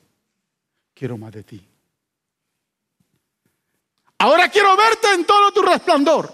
[0.93, 1.67] Quiero más de ti.
[4.17, 6.31] Ahora quiero verte en todo tu resplandor.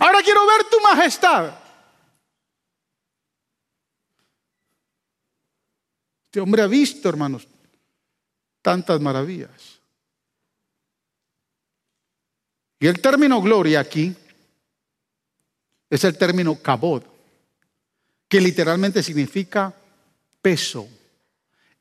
[0.00, 1.54] Ahora quiero ver tu majestad.
[6.36, 7.48] Este hombre ha visto, hermanos,
[8.60, 9.80] tantas maravillas.
[12.78, 14.14] Y el término gloria aquí
[15.88, 17.04] es el término kabod,
[18.28, 19.74] que literalmente significa
[20.42, 20.86] peso,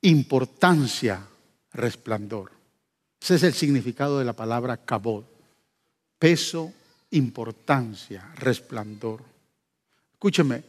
[0.04, 1.28] importancia,
[1.74, 2.54] resplandor.
[3.20, 5.26] Ese es el significado de la palabra kabod.
[6.18, 6.72] Peso,
[7.12, 9.22] importancia, resplandor.
[10.14, 10.64] Escúcheme,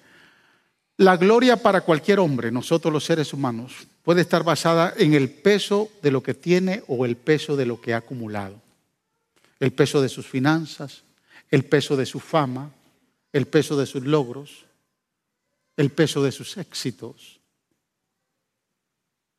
[0.98, 5.90] la gloria para cualquier hombre, nosotros los seres humanos, puede estar basada en el peso
[6.02, 8.66] de lo que tiene o el peso de lo que ha acumulado
[9.60, 11.02] el peso de sus finanzas,
[11.50, 12.72] el peso de su fama,
[13.32, 14.64] el peso de sus logros,
[15.76, 17.40] el peso de sus éxitos.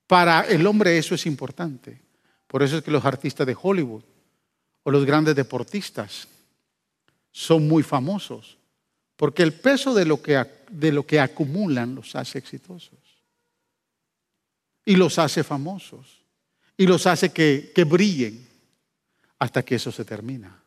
[0.07, 1.99] Para el hombre eso es importante.
[2.47, 4.03] Por eso es que los artistas de Hollywood
[4.83, 6.27] o los grandes deportistas
[7.31, 8.56] son muy famosos,
[9.17, 12.99] porque el peso de lo que, de lo que acumulan los hace exitosos
[14.85, 16.21] y los hace famosos
[16.77, 18.47] y los hace que, que brillen
[19.39, 20.63] hasta que eso se termina.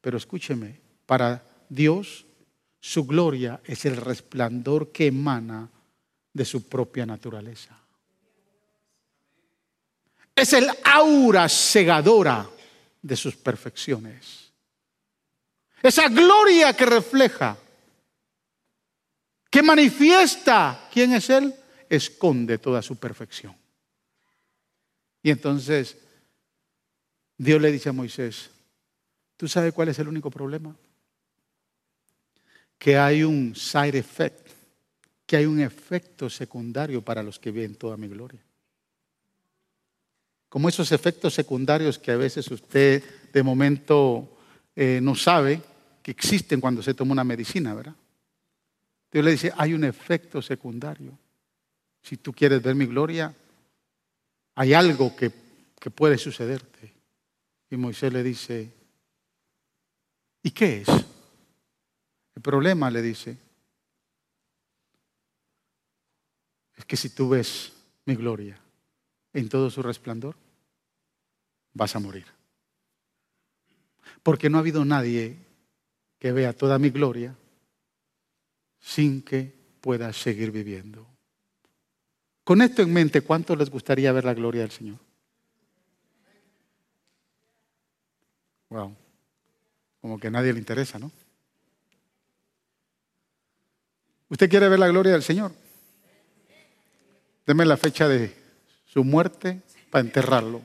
[0.00, 2.24] Pero escúcheme, para Dios
[2.80, 5.68] su gloria es el resplandor que emana
[6.32, 7.78] de su propia naturaleza.
[10.34, 12.48] Es el aura cegadora
[13.02, 14.49] de sus perfecciones.
[15.82, 17.56] Esa gloria que refleja,
[19.50, 21.54] que manifiesta quién es Él,
[21.88, 23.56] esconde toda su perfección.
[25.22, 25.96] Y entonces
[27.36, 28.50] Dios le dice a Moisés,
[29.36, 30.76] ¿tú sabes cuál es el único problema?
[32.78, 34.48] Que hay un side effect,
[35.26, 38.40] que hay un efecto secundario para los que ven toda mi gloria.
[40.48, 44.36] Como esos efectos secundarios que a veces usted de momento
[44.74, 45.62] eh, no sabe
[46.10, 47.94] existen cuando se toma una medicina, ¿verdad?
[49.10, 51.18] Dios le dice, hay un efecto secundario.
[52.02, 53.34] Si tú quieres ver mi gloria,
[54.54, 55.32] hay algo que,
[55.78, 56.92] que puede sucederte.
[57.70, 58.72] Y Moisés le dice,
[60.42, 60.88] ¿y qué es?
[60.88, 63.36] El problema, le dice,
[66.76, 67.72] es que si tú ves
[68.06, 68.58] mi gloria
[69.32, 70.34] en todo su resplandor,
[71.74, 72.26] vas a morir.
[74.22, 75.49] Porque no ha habido nadie
[76.20, 77.34] que vea toda mi gloria
[78.78, 81.06] sin que pueda seguir viviendo.
[82.44, 84.98] Con esto en mente, ¿cuánto les gustaría ver la gloria del Señor?
[88.68, 88.94] Wow.
[90.00, 91.10] Como que a nadie le interesa, ¿no?
[94.28, 95.52] ¿Usted quiere ver la gloria del Señor?
[97.46, 98.34] Deme la fecha de
[98.86, 100.62] su muerte para enterrarlo.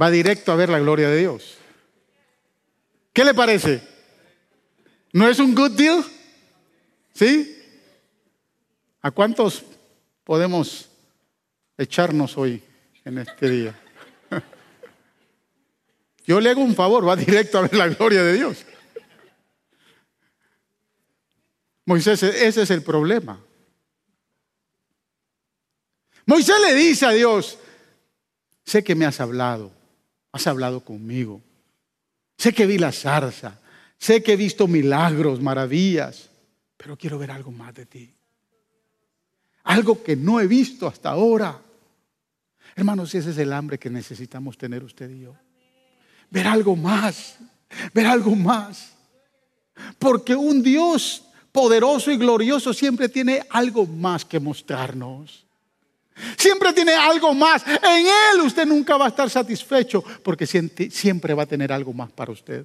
[0.00, 1.58] Va directo a ver la gloria de Dios.
[3.16, 3.80] ¿Qué le parece?
[5.14, 6.04] ¿No es un good deal?
[7.14, 7.64] ¿Sí?
[9.00, 9.64] ¿A cuántos
[10.22, 10.90] podemos
[11.78, 12.62] echarnos hoy
[13.06, 13.80] en este día?
[16.26, 18.66] Yo le hago un favor, va directo a ver la gloria de Dios.
[21.86, 23.40] Moisés, ese es el problema.
[26.26, 27.58] Moisés le dice a Dios,
[28.62, 29.72] sé que me has hablado,
[30.32, 31.40] has hablado conmigo,
[32.36, 33.58] sé que vi la zarza,
[33.98, 36.30] sé que he visto milagros, maravillas,
[36.76, 38.12] pero quiero ver algo más de ti.
[39.64, 41.60] Algo que no he visto hasta ahora.
[42.76, 45.34] Hermanos, ese es el hambre que necesitamos tener usted y yo.
[46.30, 47.38] Ver algo más,
[47.92, 48.92] ver algo más.
[49.98, 55.45] Porque un Dios poderoso y glorioso siempre tiene algo más que mostrarnos.
[56.36, 57.64] Siempre tiene algo más.
[57.66, 62.10] En Él usted nunca va a estar satisfecho porque siempre va a tener algo más
[62.12, 62.64] para usted.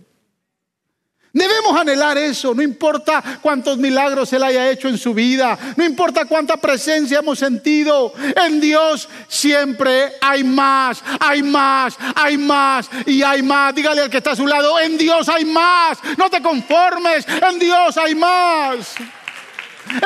[1.34, 6.26] Debemos anhelar eso, no importa cuántos milagros Él haya hecho en su vida, no importa
[6.26, 8.14] cuánta presencia hemos sentido,
[8.46, 13.74] en Dios siempre hay más, hay más, hay más y hay más.
[13.74, 17.60] Dígale al que está a su lado, en Dios hay más, no te conformes, en
[17.60, 18.96] Dios hay más.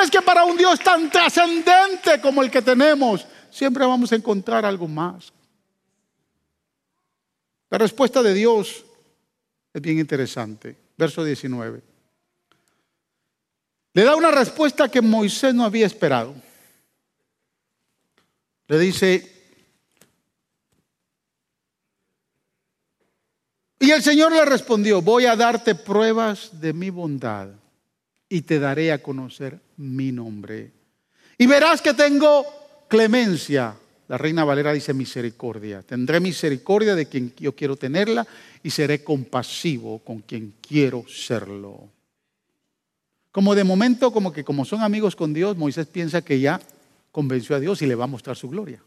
[0.00, 3.26] Es que para un Dios tan trascendente como el que tenemos,
[3.56, 5.32] siempre vamos a encontrar algo más.
[7.70, 8.84] La respuesta de Dios
[9.72, 11.82] es bien interesante verso 19.
[13.94, 16.34] Le da una respuesta que Moisés no había esperado.
[18.68, 19.32] Le dice,
[23.78, 27.48] y el Señor le respondió, voy a darte pruebas de mi bondad
[28.28, 30.72] y te daré a conocer mi nombre.
[31.38, 33.76] Y verás que tengo clemencia.
[34.08, 35.82] La reina Valera dice misericordia.
[35.82, 38.26] Tendré misericordia de quien yo quiero tenerla
[38.62, 41.88] y seré compasivo con quien quiero serlo.
[43.32, 46.60] Como de momento, como que como son amigos con Dios, Moisés piensa que ya
[47.12, 48.82] convenció a Dios y le va a mostrar su gloria.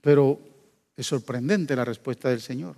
[0.00, 0.38] Pero
[0.96, 2.76] es sorprendente la respuesta del Señor.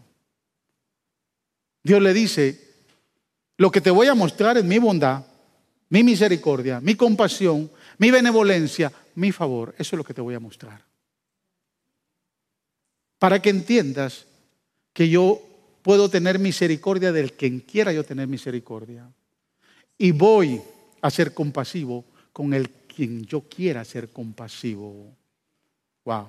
[1.82, 2.68] Dios le dice,
[3.56, 5.24] lo que te voy a mostrar es mi bondad,
[5.90, 9.74] mi misericordia, mi compasión, mi benevolencia, mi favor.
[9.78, 10.88] Eso es lo que te voy a mostrar
[13.18, 14.26] para que entiendas
[14.92, 15.40] que yo
[15.82, 19.10] puedo tener misericordia del quien quiera yo tener misericordia.
[19.96, 20.60] Y voy
[21.00, 25.14] a ser compasivo con el quien yo quiera ser compasivo.
[26.04, 26.26] Wow.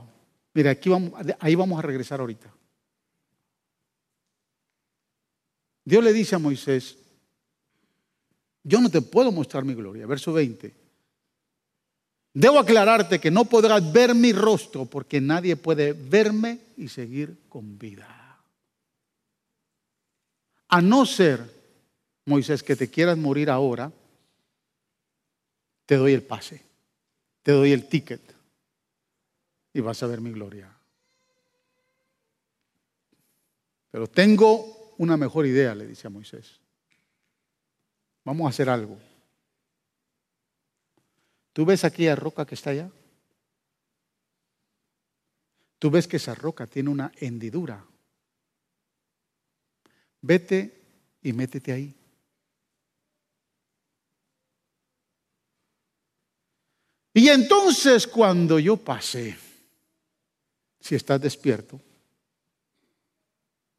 [0.53, 2.51] Mira, aquí vamos, ahí vamos a regresar ahorita.
[5.86, 6.97] Dios le dice a Moisés,
[8.63, 10.05] yo no te puedo mostrar mi gloria.
[10.05, 10.78] Verso 20.
[12.33, 17.77] Debo aclararte que no podrás ver mi rostro porque nadie puede verme y seguir con
[17.77, 18.39] vida.
[20.67, 21.43] A no ser,
[22.25, 23.91] Moisés, que te quieras morir ahora,
[25.87, 26.61] te doy el pase,
[27.41, 28.21] te doy el ticket
[29.73, 30.71] y vas a ver mi gloria.
[33.89, 36.59] Pero tengo una mejor idea, le dice a Moisés.
[38.23, 39.09] Vamos a hacer algo.
[41.60, 42.89] ¿Tú ves aquella roca que está allá?
[45.78, 47.86] Tú ves que esa roca tiene una hendidura.
[50.22, 50.82] Vete
[51.22, 51.93] y métete ahí.
[57.13, 59.38] Y entonces cuando yo pase,
[60.80, 61.78] si estás despierto,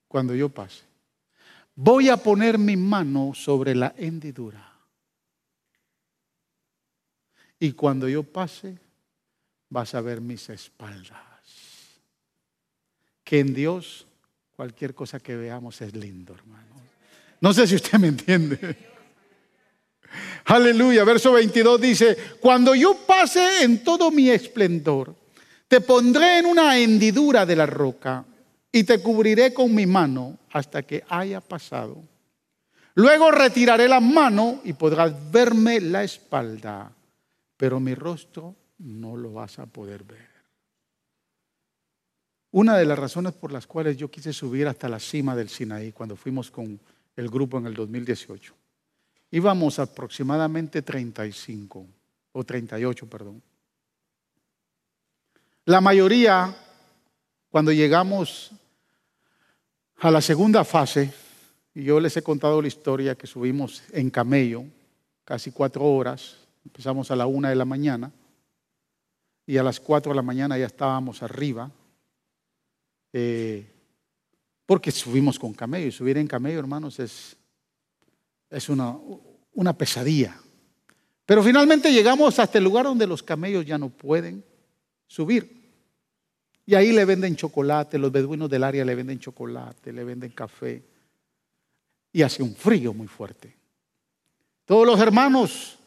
[0.07, 0.83] cuando yo pase,
[1.75, 4.70] voy a poner mi mano sobre la hendidura
[7.61, 8.79] y cuando yo pase,
[9.69, 11.19] vas a ver mis espaldas.
[13.23, 14.07] Que en Dios
[14.57, 16.75] cualquier cosa que veamos es lindo, hermano.
[17.43, 18.77] No sé si usted me entiende.
[20.47, 21.05] Aleluya.
[21.05, 25.15] Verso 22 dice, cuando yo pase en todo mi esplendor,
[25.69, 28.25] te pondré en una hendidura de la roca
[28.73, 32.03] y te cubriré con mi mano hasta que haya pasado.
[32.95, 36.91] Luego retiraré la mano y podrás verme la espalda
[37.61, 40.31] pero mi rostro no lo vas a poder ver.
[42.53, 45.93] Una de las razones por las cuales yo quise subir hasta la cima del Sinaí
[45.93, 46.81] cuando fuimos con
[47.17, 48.55] el grupo en el 2018,
[49.33, 51.87] íbamos aproximadamente 35
[52.33, 53.43] o 38, perdón.
[55.67, 56.57] La mayoría,
[57.51, 58.53] cuando llegamos
[59.99, 61.13] a la segunda fase,
[61.75, 64.65] y yo les he contado la historia que subimos en camello,
[65.27, 66.39] casi cuatro horas,
[66.71, 68.13] Empezamos a la una de la mañana
[69.45, 71.69] y a las cuatro de la mañana ya estábamos arriba.
[73.13, 73.67] Eh,
[74.65, 75.89] porque subimos con camello.
[75.89, 77.37] Y subir en camello, hermanos, es,
[78.49, 78.97] es una,
[79.53, 80.41] una pesadilla.
[81.27, 84.45] Pero finalmente llegamos hasta el lugar donde los camellos ya no pueden
[85.09, 85.61] subir.
[86.65, 90.85] Y ahí le venden chocolate, los beduinos del área le venden chocolate, le venden café.
[92.13, 93.57] Y hace un frío muy fuerte.
[94.65, 95.80] Todos los hermanos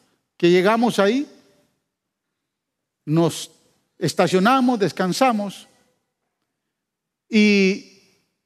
[0.50, 1.26] llegamos ahí,
[3.06, 3.50] Nos
[3.98, 5.68] estacionamos, descansamos
[7.28, 7.94] y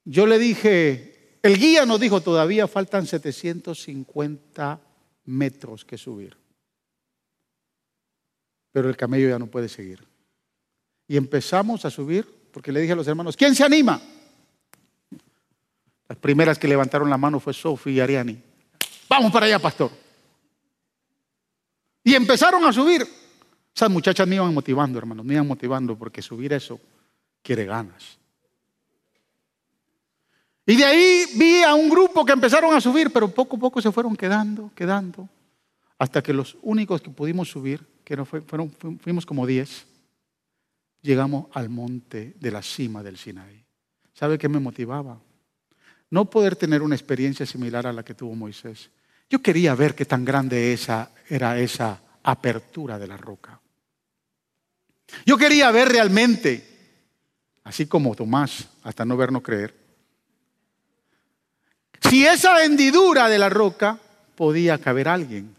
[0.04, 4.80] yo le dije, el guía nos dijo, todavía faltan 750
[5.26, 6.36] metros que subir.
[8.72, 10.02] Pero el camello ya no puede seguir.
[11.06, 14.00] Y empezamos a subir porque le dije a los hermanos, ¿quién se anima?
[16.08, 18.42] Las primeras que levantaron la mano fue Sofía y Ariani.
[19.08, 19.90] Vamos para allá, pastor.
[22.08, 23.06] Y empezaron a subir.
[23.76, 26.80] Esas muchachas me iban motivando, hermanos, me iban motivando porque subir eso
[27.42, 28.16] quiere ganas.
[30.64, 33.82] Y de ahí vi a un grupo que empezaron a subir, pero poco a poco
[33.82, 35.28] se fueron quedando, quedando,
[35.98, 39.86] hasta que los únicos que pudimos subir, que no fuimos como diez,
[41.02, 43.66] llegamos al monte de la cima del Sinaí.
[44.14, 45.20] ¿Sabe qué me motivaba?
[46.08, 48.88] No poder tener una experiencia similar a la que tuvo Moisés.
[49.30, 53.60] Yo quería ver qué tan grande esa, era esa apertura de la roca.
[55.26, 56.66] Yo quería ver realmente,
[57.64, 59.74] así como Tomás, hasta no ver, no creer,
[62.08, 63.98] si esa hendidura de la roca
[64.34, 65.54] podía caber alguien.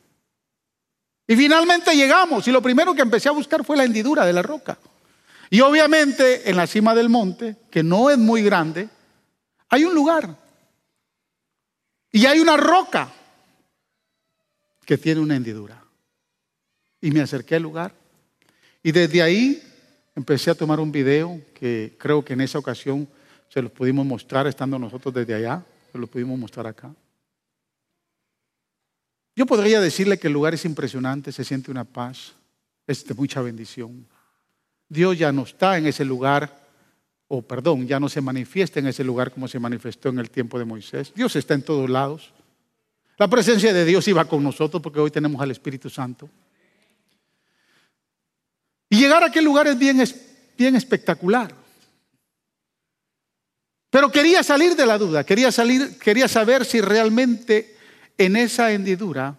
[1.28, 4.42] Y finalmente llegamos y lo primero que empecé a buscar fue la hendidura de la
[4.42, 4.80] roca.
[5.52, 8.90] Y obviamente en la cima del monte, que no es muy grande,
[9.70, 10.36] hay un lugar.
[12.12, 13.14] Y hay una roca
[14.90, 15.86] que tiene una hendidura.
[17.00, 17.94] Y me acerqué al lugar.
[18.82, 19.62] Y desde ahí
[20.16, 23.08] empecé a tomar un video que creo que en esa ocasión
[23.50, 25.64] se los pudimos mostrar estando nosotros desde allá.
[25.92, 26.92] Se los pudimos mostrar acá.
[29.36, 32.34] Yo podría decirle que el lugar es impresionante, se siente una paz,
[32.88, 34.08] es de mucha bendición.
[34.88, 36.68] Dios ya no está en ese lugar,
[37.28, 40.58] o perdón, ya no se manifiesta en ese lugar como se manifestó en el tiempo
[40.58, 41.14] de Moisés.
[41.14, 42.34] Dios está en todos lados.
[43.20, 46.30] La presencia de Dios iba con nosotros porque hoy tenemos al Espíritu Santo.
[48.90, 51.54] Y llegar a aquel lugar es bien, espectacular.
[53.90, 57.76] Pero quería salir de la duda, quería, salir, quería saber si realmente
[58.18, 59.38] en esa hendidura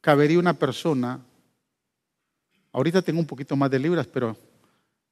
[0.00, 1.20] cabería una persona.
[2.72, 4.38] Ahorita tengo un poquito más de libras, pero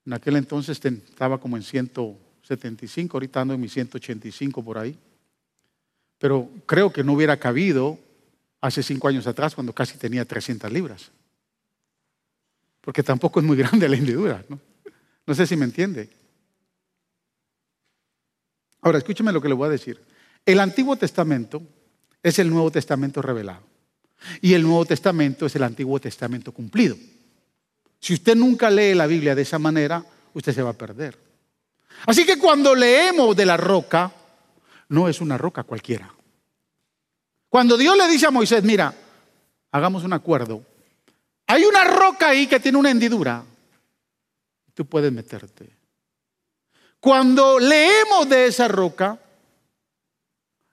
[0.06, 4.98] en aquel entonces estaba como en 175, ahorita ando en mi 185 por ahí.
[6.20, 7.98] Pero creo que no hubiera cabido
[8.60, 11.10] hace cinco años atrás cuando casi tenía 300 libras.
[12.82, 14.44] Porque tampoco es muy grande la hendidura.
[14.48, 14.60] ¿no?
[15.26, 16.10] no sé si me entiende.
[18.82, 19.98] Ahora, escúcheme lo que le voy a decir.
[20.44, 21.62] El Antiguo Testamento
[22.22, 23.62] es el Nuevo Testamento revelado.
[24.42, 26.96] Y el Nuevo Testamento es el Antiguo Testamento cumplido.
[27.98, 30.04] Si usted nunca lee la Biblia de esa manera,
[30.34, 31.16] usted se va a perder.
[32.06, 34.12] Así que cuando leemos de la roca,
[34.90, 36.12] no es una roca cualquiera.
[37.48, 38.94] Cuando Dios le dice a Moisés, mira,
[39.72, 40.62] hagamos un acuerdo,
[41.46, 43.42] hay una roca ahí que tiene una hendidura,
[44.74, 45.70] tú puedes meterte.
[47.00, 49.18] Cuando leemos de esa roca,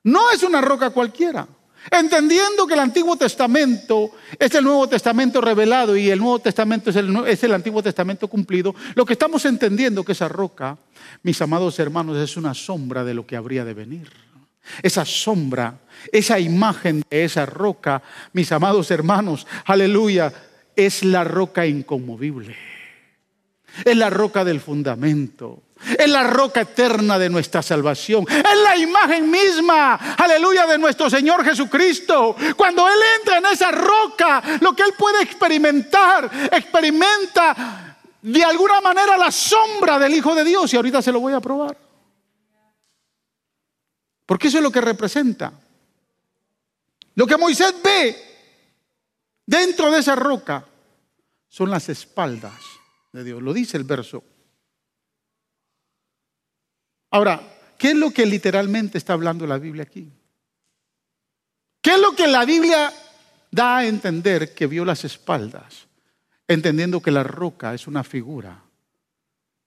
[0.04, 1.48] no es una roca cualquiera.
[1.92, 7.44] Entendiendo que el Antiguo Testamento es el Nuevo Testamento revelado y el Nuevo Testamento es
[7.44, 10.78] el, Antiguo Testamento cumplido, lo que estamos entendiendo que esa roca,
[11.24, 14.10] mis amados hermanos, es una sombra de lo que habría de venir.
[14.84, 15.80] Esa sombra,
[16.12, 20.34] esa imagen de esa roca, mis amados hermanos, aleluya,
[20.76, 22.56] es la roca inconmovible.
[23.86, 25.64] Es la roca del fundamento.
[25.98, 28.26] Es la roca eterna de nuestra salvación.
[28.30, 32.36] Es la imagen misma, aleluya, de nuestro Señor Jesucristo.
[32.56, 39.18] Cuando Él entra en esa roca, lo que Él puede experimentar, experimenta de alguna manera
[39.18, 40.74] la sombra del Hijo de Dios.
[40.74, 41.78] Y ahorita se lo voy a probar.
[44.26, 45.54] Porque eso es lo que representa.
[47.16, 48.16] Lo que Moisés ve
[49.46, 50.66] dentro de esa roca
[51.48, 52.54] son las espaldas
[53.12, 53.42] de Dios.
[53.42, 54.24] Lo dice el verso
[57.12, 57.42] Ahora,
[57.78, 60.12] ¿qué es lo que literalmente está hablando la Biblia aquí?
[61.82, 62.92] ¿Qué es lo que la Biblia
[63.50, 65.88] da a entender que vio las espaldas?
[66.48, 68.62] Entendiendo que la roca es una figura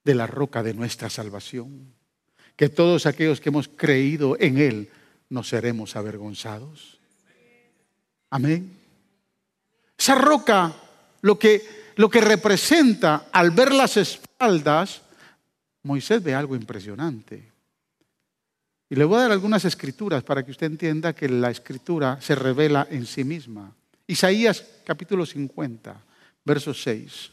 [0.04, 1.94] de la roca de nuestra salvación.
[2.56, 4.90] Que todos aquellos que hemos creído en Él
[5.30, 6.98] no seremos avergonzados.
[8.28, 8.76] Amén.
[9.96, 10.74] Esa roca,
[11.22, 15.02] lo que, lo que representa al ver las espaldas,
[15.82, 17.50] Moisés ve algo impresionante.
[18.88, 22.34] Y le voy a dar algunas escrituras para que usted entienda que la escritura se
[22.34, 23.72] revela en sí misma.
[24.06, 25.96] Isaías capítulo 50,
[26.44, 27.30] verso 6.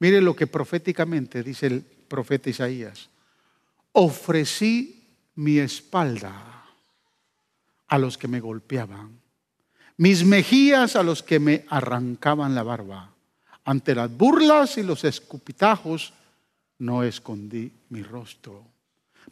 [0.00, 3.08] Mire lo que proféticamente dice el profeta Isaías.
[3.92, 5.04] Ofrecí
[5.36, 6.64] mi espalda
[7.86, 9.20] a los que me golpeaban,
[9.96, 13.12] mis mejillas a los que me arrancaban la barba.
[13.64, 16.14] Ante las burlas y los escupitajos
[16.80, 18.66] no escondí mi rostro.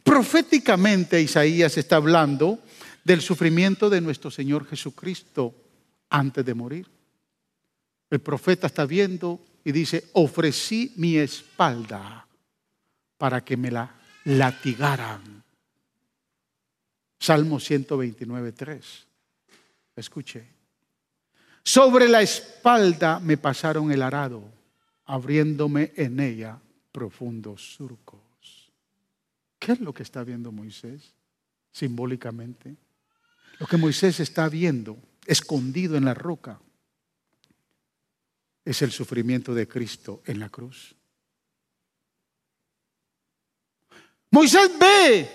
[0.03, 2.59] Proféticamente Isaías está hablando
[3.03, 5.53] del sufrimiento de nuestro Señor Jesucristo
[6.09, 6.87] antes de morir.
[8.09, 12.25] El profeta está viendo y dice, ofrecí mi espalda
[13.17, 13.93] para que me la
[14.25, 15.43] latigaran.
[17.19, 19.07] Salmo 129, 3.
[19.95, 20.47] Escuche.
[21.63, 24.43] Sobre la espalda me pasaron el arado,
[25.05, 26.59] abriéndome en ella
[26.99, 28.19] profundos surcos.
[29.57, 31.13] ¿Qué es lo que está viendo Moisés
[31.71, 32.75] simbólicamente?
[33.57, 36.59] Lo que Moisés está viendo escondido en la roca
[38.65, 40.93] es el sufrimiento de Cristo en la cruz.
[44.31, 45.29] Moisés ve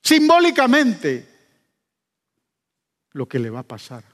[0.00, 1.28] simbólicamente
[3.14, 4.04] lo que le va a pasar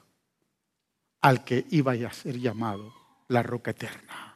[1.20, 2.94] al que iba a ser llamado
[3.28, 4.27] la roca eterna.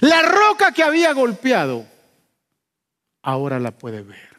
[0.00, 1.86] La roca que había golpeado,
[3.22, 4.30] ahora la puede ver.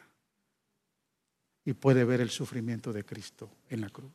[1.66, 4.12] Y puede ver el sufrimiento de Cristo en la cruz.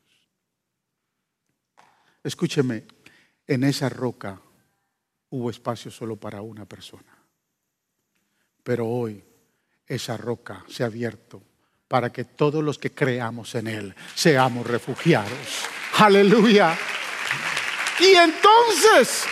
[2.22, 2.85] Escúcheme,
[3.47, 4.41] en esa roca
[5.31, 7.16] hubo espacio solo para una persona.
[8.62, 9.24] Pero hoy
[9.87, 11.43] esa roca se ha abierto
[11.87, 15.64] para que todos los que creamos en Él seamos refugiados.
[15.99, 16.76] Aleluya.
[18.01, 19.24] Y entonces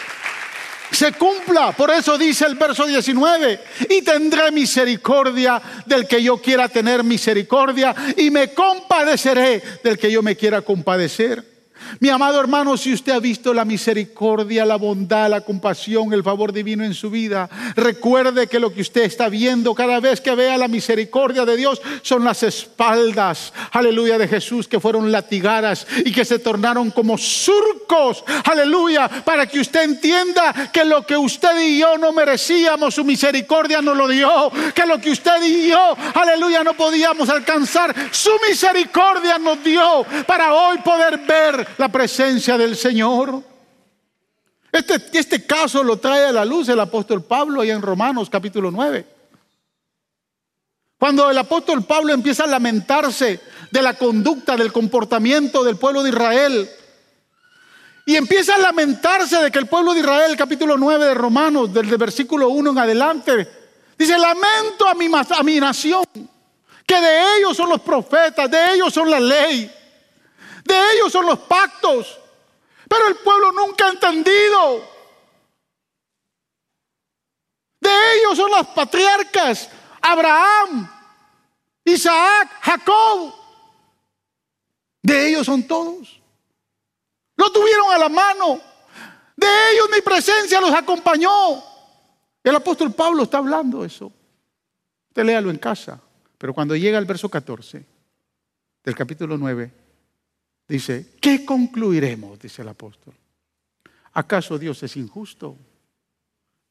[0.90, 1.72] se cumpla.
[1.72, 3.60] Por eso dice el verso 19,
[3.90, 10.22] y tendré misericordia del que yo quiera tener misericordia, y me compadeceré del que yo
[10.22, 11.55] me quiera compadecer.
[12.00, 16.52] Mi amado hermano, si usted ha visto la misericordia, la bondad, la compasión, el favor
[16.52, 20.56] divino en su vida, recuerde que lo que usted está viendo cada vez que vea
[20.56, 26.24] la misericordia de Dios son las espaldas, aleluya, de Jesús que fueron latigadas y que
[26.24, 31.98] se tornaron como surcos, aleluya, para que usted entienda que lo que usted y yo
[31.98, 36.74] no merecíamos, su misericordia nos lo dio, que lo que usted y yo, aleluya, no
[36.74, 43.42] podíamos alcanzar, su misericordia nos dio para hoy poder ver la presencia del Señor.
[44.72, 48.70] Este, este caso lo trae a la luz el apóstol Pablo ahí en Romanos capítulo
[48.70, 49.06] 9.
[50.98, 56.10] Cuando el apóstol Pablo empieza a lamentarse de la conducta, del comportamiento del pueblo de
[56.10, 56.70] Israel,
[58.06, 61.96] y empieza a lamentarse de que el pueblo de Israel, capítulo 9 de Romanos, desde
[61.96, 63.48] versículo 1 en adelante,
[63.98, 66.04] dice, lamento a mi, a mi nación,
[66.86, 69.70] que de ellos son los profetas, de ellos son la ley.
[70.66, 72.18] De ellos son los pactos.
[72.88, 74.96] Pero el pueblo nunca ha entendido.
[77.80, 79.68] De ellos son las patriarcas.
[80.00, 80.90] Abraham,
[81.84, 83.32] Isaac, Jacob.
[85.02, 86.20] De ellos son todos.
[87.36, 88.60] Lo tuvieron a la mano.
[89.36, 91.62] De ellos mi presencia los acompañó.
[92.42, 94.12] El apóstol Pablo está hablando eso.
[95.08, 96.00] Usted léalo en casa.
[96.38, 97.84] Pero cuando llega al verso 14
[98.84, 99.85] del capítulo 9,
[100.68, 102.38] Dice, ¿qué concluiremos?
[102.38, 103.14] Dice el apóstol.
[104.14, 105.56] ¿Acaso Dios es injusto?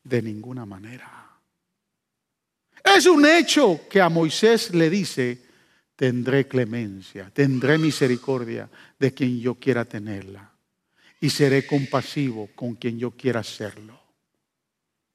[0.03, 1.25] De ninguna manera.
[2.83, 5.41] Es un hecho que a Moisés le dice,
[5.95, 8.69] tendré clemencia, tendré misericordia
[8.99, 10.51] de quien yo quiera tenerla
[11.19, 13.99] y seré compasivo con quien yo quiera serlo.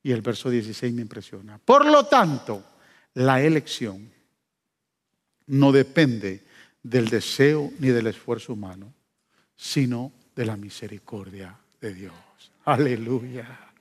[0.03, 1.59] Y el verso 16 me impresiona.
[1.59, 2.65] Por lo tanto,
[3.15, 4.11] la elección
[5.47, 6.45] no depende
[6.83, 8.93] del deseo ni del esfuerzo humano,
[9.57, 12.15] sino de la misericordia de Dios.
[12.65, 13.73] Aleluya.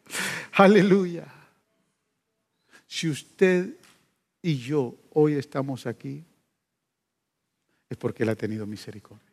[0.54, 1.26] Aleluya.
[2.88, 3.76] Si usted
[4.41, 6.24] y yo hoy estamos aquí,
[7.89, 9.30] es porque Él ha tenido misericordia.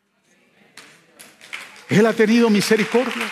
[1.89, 3.29] Él ha tenido misericordia.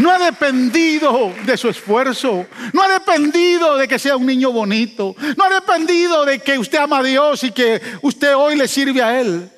[0.00, 2.46] No ha dependido de su esfuerzo.
[2.72, 5.14] No ha dependido de que sea un niño bonito.
[5.36, 9.02] No ha dependido de que usted ama a Dios y que usted hoy le sirve
[9.02, 9.50] a Él.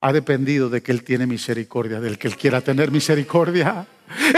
[0.00, 3.86] Ha dependido de que Él tiene misericordia, del que Él quiera tener misericordia.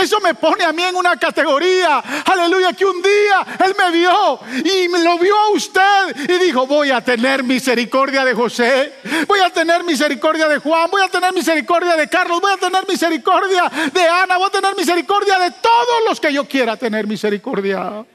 [0.00, 4.40] Eso me pone a mí en una categoría, aleluya, que un día Él me vio
[4.64, 8.94] y me lo vio a usted y dijo, voy a tener misericordia de José,
[9.26, 12.86] voy a tener misericordia de Juan, voy a tener misericordia de Carlos, voy a tener
[12.88, 18.06] misericordia de Ana, voy a tener misericordia de todos los que yo quiera tener misericordia.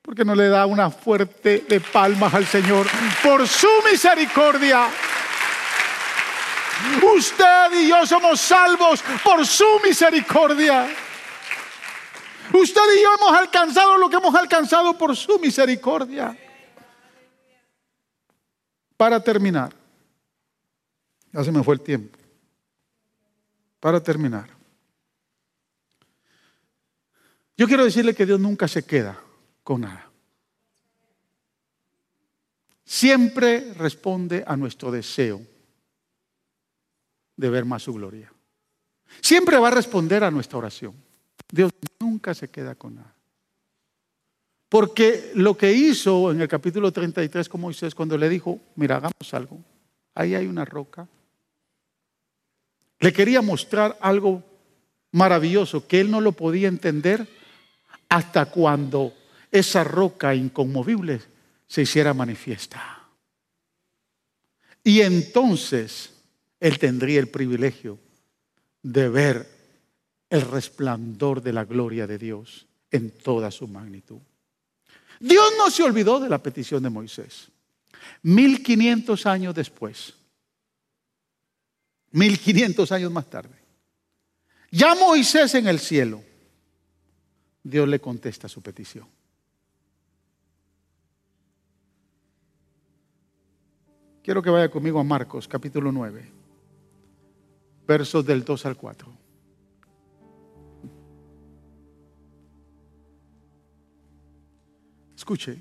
[0.00, 2.86] Porque no le da una fuerte de palmas al Señor
[3.22, 4.88] por su misericordia.
[7.16, 10.88] Usted y yo somos salvos por su misericordia.
[12.52, 16.36] Usted y yo hemos alcanzado lo que hemos alcanzado por su misericordia.
[18.96, 19.72] Para terminar,
[21.32, 22.18] ya se me fue el tiempo.
[23.80, 24.58] Para terminar,
[27.58, 29.20] Yo quiero decirle que Dios nunca se queda
[29.64, 30.08] con nada.
[32.84, 35.42] Siempre responde a nuestro deseo
[37.38, 38.30] de ver más su gloria.
[39.22, 40.92] Siempre va a responder a nuestra oración.
[41.50, 43.14] Dios nunca se queda con nada.
[44.68, 49.32] Porque lo que hizo en el capítulo 33 con Moisés cuando le dijo, mira, hagamos
[49.32, 49.58] algo,
[50.14, 51.08] ahí hay una roca,
[53.00, 54.42] le quería mostrar algo
[55.12, 57.26] maravilloso que él no lo podía entender
[58.10, 59.14] hasta cuando
[59.50, 61.22] esa roca inconmovible
[61.66, 63.08] se hiciera manifiesta.
[64.82, 66.17] Y entonces
[66.60, 67.98] él tendría el privilegio
[68.82, 69.48] de ver
[70.30, 74.20] el resplandor de la gloria de Dios en toda su magnitud.
[75.20, 77.50] Dios no se olvidó de la petición de Moisés.
[78.22, 80.14] 1500 años después,
[82.12, 83.56] 1500 años más tarde,
[84.70, 86.22] ya Moisés en el cielo,
[87.62, 89.06] Dios le contesta su petición.
[94.22, 96.37] Quiero que vaya conmigo a Marcos capítulo 9,
[97.88, 99.08] versos del 2 al 4.
[105.16, 105.58] Escuche.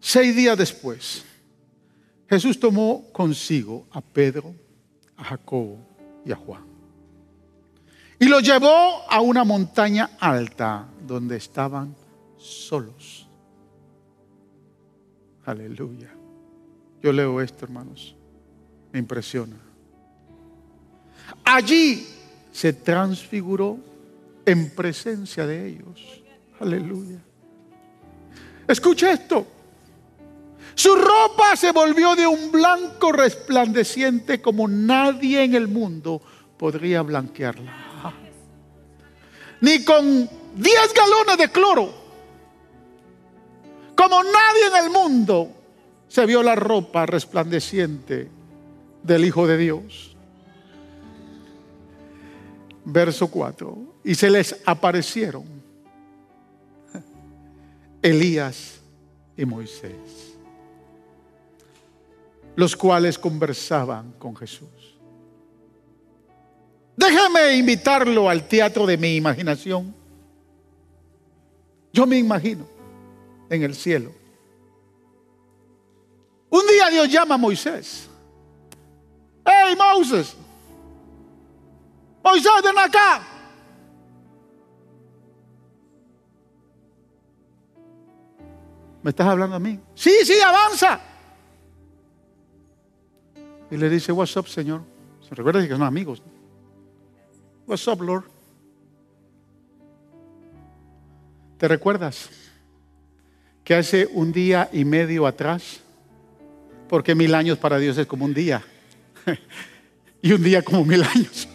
[0.00, 1.24] Seis días después,
[2.28, 4.54] Jesús tomó consigo a Pedro,
[5.16, 5.78] a Jacobo
[6.24, 6.64] y a Juan.
[8.18, 11.94] Y los llevó a una montaña alta donde estaban
[12.38, 13.28] solos.
[15.44, 16.15] Aleluya.
[17.02, 18.14] Yo leo esto, hermanos.
[18.92, 19.56] Me impresiona.
[21.44, 22.06] Allí
[22.52, 23.78] se transfiguró
[24.44, 26.22] en presencia de ellos.
[26.60, 27.18] Aleluya.
[28.66, 29.46] Escucha esto.
[30.74, 36.20] Su ropa se volvió de un blanco resplandeciente como nadie en el mundo
[36.56, 38.12] podría blanquearla.
[39.60, 41.94] Ni con 10 galones de cloro.
[43.94, 45.50] Como nadie en el mundo
[46.08, 48.28] se vio la ropa resplandeciente
[49.02, 50.16] del Hijo de Dios
[52.86, 53.76] verso 4.
[54.04, 55.44] Y se les aparecieron
[58.00, 58.80] Elías
[59.36, 60.38] y Moisés,
[62.54, 64.68] los cuales conversaban con Jesús.
[66.96, 69.94] Déjame invitarlo al teatro de mi imaginación.
[71.92, 72.66] Yo me imagino
[73.50, 74.12] en el cielo.
[76.50, 78.08] Un día Dios llama a Moisés.
[79.44, 80.34] Hey, Moses,
[82.22, 83.22] Moisés, ven acá.
[89.02, 89.78] ¿Me estás hablando a mí?
[89.94, 91.00] Sí, sí, avanza.
[93.70, 94.82] Y le dice, what's up, Señor?
[95.28, 96.20] Se recuerda que son amigos.
[97.66, 98.24] What's up, Lord?
[101.58, 102.28] ¿Te recuerdas
[103.62, 105.80] que hace un día y medio atrás,
[106.88, 108.62] porque mil años para Dios es como un día,
[110.22, 111.48] y un día como mil años?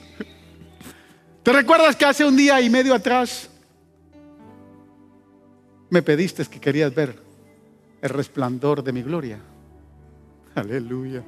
[1.44, 3.50] ¿Te recuerdas que hace un día y medio atrás
[5.90, 7.20] me pediste que querías ver
[8.02, 9.40] el resplandor de mi gloria?
[10.56, 11.24] Aleluya.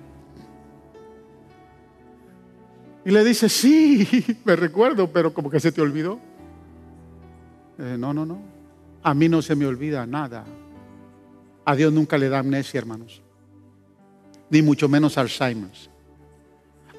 [3.06, 6.20] Y le dice, sí, me recuerdo, pero como que se te olvidó.
[7.78, 8.42] No, no, no.
[9.02, 10.46] A mí no se me olvida nada.
[11.66, 13.23] A Dios nunca le da amnesia, hermanos.
[14.54, 15.90] Ni mucho menos Alzheimer's.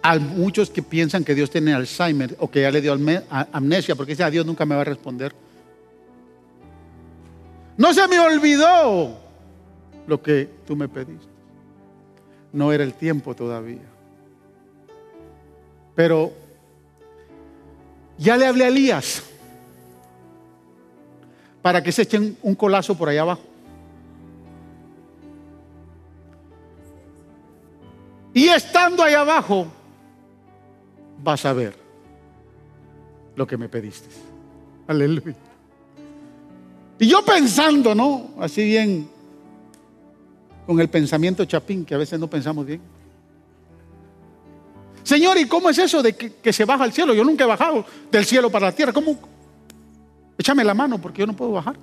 [0.02, 4.10] Hay muchos que piensan que Dios tiene Alzheimer o que ya le dio amnesia porque
[4.10, 5.32] dice, a Dios nunca me va a responder.
[7.76, 9.16] No se me olvidó
[10.08, 11.28] lo que tú me pediste.
[12.52, 13.86] No era el tiempo todavía.
[15.94, 16.32] Pero
[18.18, 19.22] ya le hablé a Elías
[21.62, 23.53] para que se echen un colazo por allá abajo.
[29.14, 29.66] Abajo,
[31.22, 31.74] vas a ver
[33.36, 34.08] lo que me pediste.
[34.86, 35.34] Aleluya.
[36.98, 38.30] Y yo pensando, ¿no?
[38.38, 39.08] Así bien,
[40.66, 42.80] con el pensamiento chapín, que a veces no pensamos bien.
[45.02, 47.12] Señor, ¿y cómo es eso de que, se baja al cielo?
[47.12, 48.92] Yo nunca he bajado del cielo para la tierra.
[48.92, 49.18] ¿Cómo?
[50.38, 51.76] Échame la mano porque yo no puedo bajar.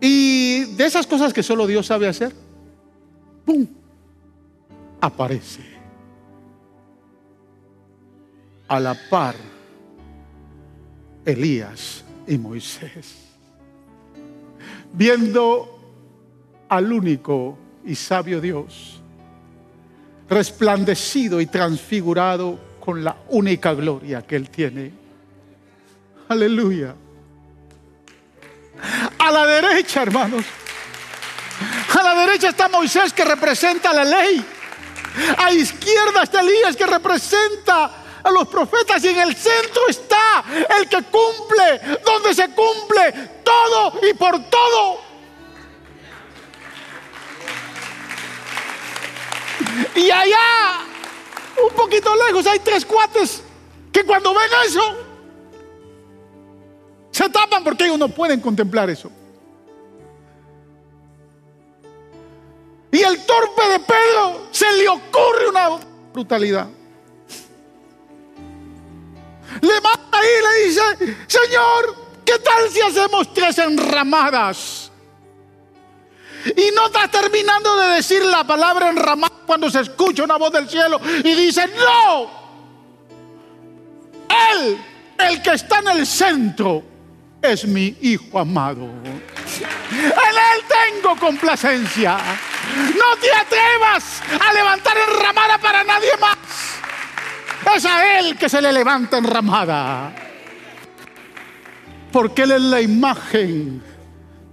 [0.00, 2.32] Y de esas cosas que solo Dios sabe hacer,
[3.44, 3.66] ¡pum!
[5.00, 5.62] aparece
[8.68, 9.34] a la par
[11.24, 13.14] Elías y Moisés,
[14.92, 15.78] viendo
[16.68, 19.02] al único y sabio Dios,
[20.28, 24.92] resplandecido y transfigurado con la única gloria que Él tiene.
[26.28, 26.94] Aleluya.
[29.18, 30.44] A la derecha, hermanos.
[32.26, 34.44] Derecha está Moisés que representa la ley.
[35.38, 37.90] A izquierda está Elías que representa
[38.22, 40.42] a los profetas y en el centro está
[40.78, 43.12] el que cumple, donde se cumple
[43.44, 45.00] todo y por todo.
[49.94, 50.80] Y allá,
[51.62, 53.42] un poquito lejos, hay tres cuates
[53.92, 54.96] que cuando ven eso,
[57.10, 59.10] se tapan porque ellos no pueden contemplar eso.
[63.14, 65.70] El torpe de Pedro se le ocurre una
[66.12, 66.66] brutalidad.
[69.60, 74.90] Le ahí y le dice, Señor, ¿qué tal si hacemos tres enramadas?
[76.44, 80.68] Y no está terminando de decir la palabra enramada cuando se escucha una voz del
[80.68, 82.30] cielo y dice, no,
[84.52, 84.76] Él,
[85.18, 86.82] el que está en el centro,
[87.40, 88.82] es mi Hijo amado.
[88.82, 89.14] En
[90.02, 92.18] Él tengo complacencia.
[92.96, 96.38] No te atrevas a levantar enramada para nadie más.
[97.74, 100.14] Es a Él que se le levanta enramada.
[102.12, 103.82] Porque Él es la imagen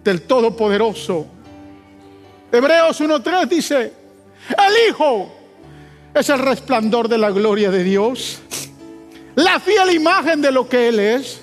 [0.04, 1.28] del Todopoderoso.
[2.52, 3.94] Hebreos 1.3 dice,
[4.50, 5.32] el Hijo
[6.14, 8.42] es el resplandor de la gloria de Dios,
[9.36, 11.42] la fiel imagen de lo que Él es,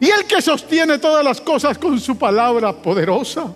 [0.00, 3.52] y el que sostiene todas las cosas con su palabra poderosa.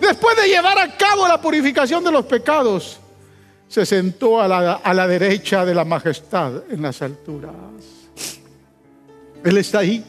[0.00, 2.98] Después de llevar a cabo la purificación de los pecados,
[3.68, 7.54] se sentó a la, a la derecha de la majestad en las alturas.
[9.44, 10.04] Él está ahí,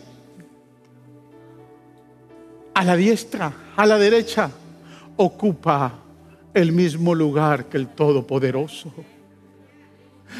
[2.74, 4.50] a la diestra, a la derecha,
[5.18, 5.94] ocupa
[6.54, 8.92] el mismo lugar que el Todopoderoso.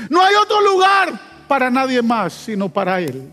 [0.10, 1.14] No hay otro lugar
[1.48, 3.30] para nadie más sino para Él.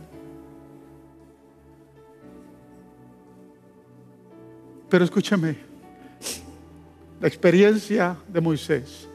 [4.88, 5.69] Pero escúchame,
[7.20, 9.06] la experiencia de Moisés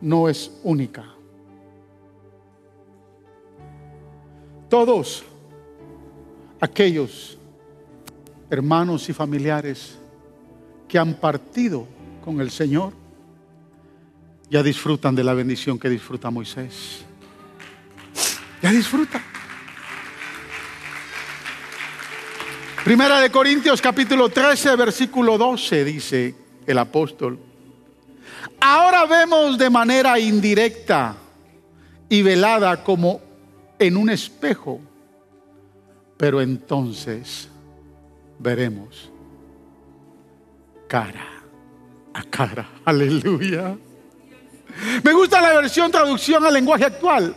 [0.00, 1.04] no es única.
[4.68, 5.24] Todos
[6.60, 7.38] aquellos
[8.50, 9.98] hermanos y familiares
[10.86, 11.86] que han partido
[12.24, 12.92] con el Señor
[14.50, 17.04] ya disfrutan de la bendición que disfruta Moisés.
[18.62, 19.22] Ya disfrutan.
[22.90, 26.34] Primera de Corintios capítulo 13, versículo 12 dice
[26.66, 27.38] el apóstol.
[28.60, 31.14] Ahora vemos de manera indirecta
[32.08, 33.20] y velada como
[33.78, 34.80] en un espejo,
[36.16, 37.48] pero entonces
[38.40, 39.08] veremos
[40.88, 41.28] cara
[42.12, 42.68] a cara.
[42.84, 43.78] Aleluya.
[45.04, 47.36] Me gusta la versión traducción al lenguaje actual.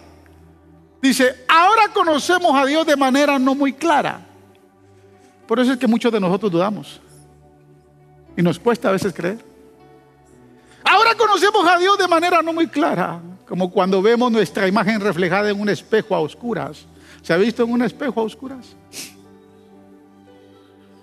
[0.99, 4.33] Dice, ahora conocemos a Dios de manera no muy clara.
[5.54, 6.99] Por eso es que muchos de nosotros dudamos.
[8.36, 9.38] Y nos cuesta a veces creer.
[10.84, 15.51] Ahora conocemos a Dios de manera no muy clara, como cuando vemos nuestra imagen reflejada
[15.51, 16.88] en un espejo a oscuras.
[17.22, 18.76] ¿Se ha visto en un espejo a oscuras?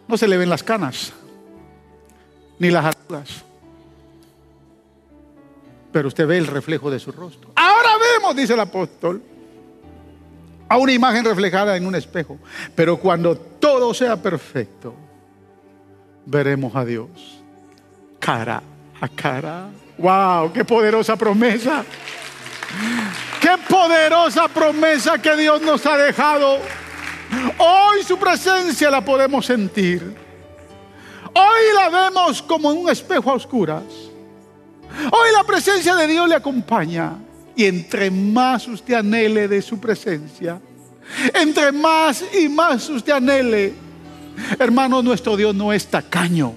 [0.09, 1.13] No se le ven las canas,
[2.59, 3.45] ni las arrugas.
[5.93, 7.53] Pero usted ve el reflejo de su rostro.
[7.55, 9.23] Ahora vemos, dice el apóstol,
[10.71, 12.39] a una imagen reflejada en un espejo.
[12.77, 14.95] Pero cuando todo sea perfecto,
[16.25, 17.43] veremos a Dios
[18.21, 18.63] cara
[19.01, 19.69] a cara.
[19.99, 20.53] ¡Wow!
[20.53, 21.85] ¡Qué poderosa promesa!
[23.41, 26.59] ¡Qué poderosa promesa que Dios nos ha dejado!
[27.59, 30.15] Hoy su presencia la podemos sentir.
[31.35, 33.83] Hoy la vemos como en un espejo a oscuras.
[35.11, 37.15] Hoy la presencia de Dios le acompaña.
[37.61, 40.59] Y entre más usted anhele de su presencia,
[41.35, 43.75] entre más y más usted anhele,
[44.59, 46.55] hermano, nuestro Dios no es tacaño.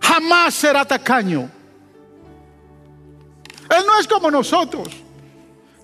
[0.00, 1.50] Jamás será tacaño.
[3.68, 4.88] Él no es como nosotros,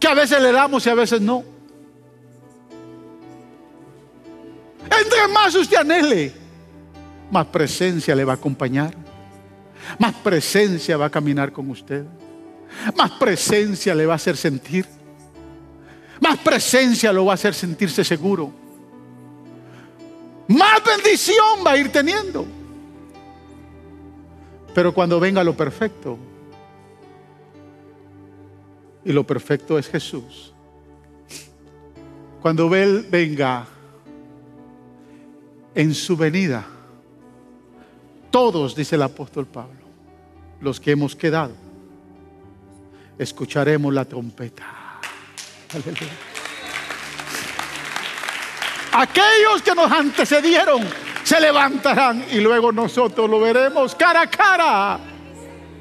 [0.00, 1.44] que a veces le damos y a veces no.
[4.84, 6.32] Entre más usted anhele,
[7.30, 9.03] más presencia le va a acompañar.
[9.98, 12.04] Más presencia va a caminar con usted.
[12.96, 14.86] Más presencia le va a hacer sentir.
[16.20, 18.52] Más presencia lo va a hacer sentirse seguro.
[20.48, 22.46] Más bendición va a ir teniendo.
[24.74, 26.18] Pero cuando venga lo perfecto,
[29.04, 30.52] y lo perfecto es Jesús,
[32.40, 33.66] cuando Él venga
[35.74, 36.66] en su venida,
[38.34, 39.78] todos, dice el apóstol Pablo,
[40.60, 41.52] los que hemos quedado,
[43.16, 44.98] escucharemos la trompeta.
[48.90, 50.82] Aquellos que nos antecedieron
[51.22, 54.98] se levantarán y luego nosotros lo veremos cara a cara.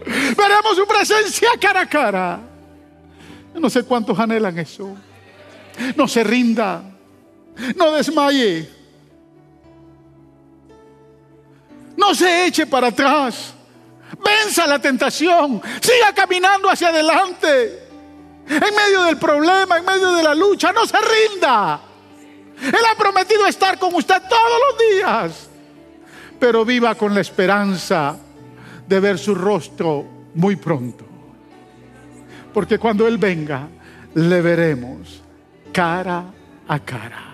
[0.06, 2.40] Veremos su presencia cara a cara.
[3.56, 4.96] no sé cuántos anhelan eso.
[5.96, 6.84] No se rinda.
[7.76, 8.83] No desmaye.
[11.98, 13.54] No se eche para atrás.
[14.24, 15.62] Venza la tentación.
[15.82, 17.88] Siga caminando hacia adelante.
[18.48, 21.80] En medio del problema, en medio de la lucha, no se rinda.
[22.62, 25.50] Él ha prometido estar con usted todos los días.
[26.40, 28.18] Pero viva con la esperanza
[28.88, 31.06] de ver su rostro muy pronto.
[32.54, 33.68] Porque cuando Él venga,
[34.14, 35.22] le veremos
[35.72, 36.26] cara
[36.68, 37.33] a cara.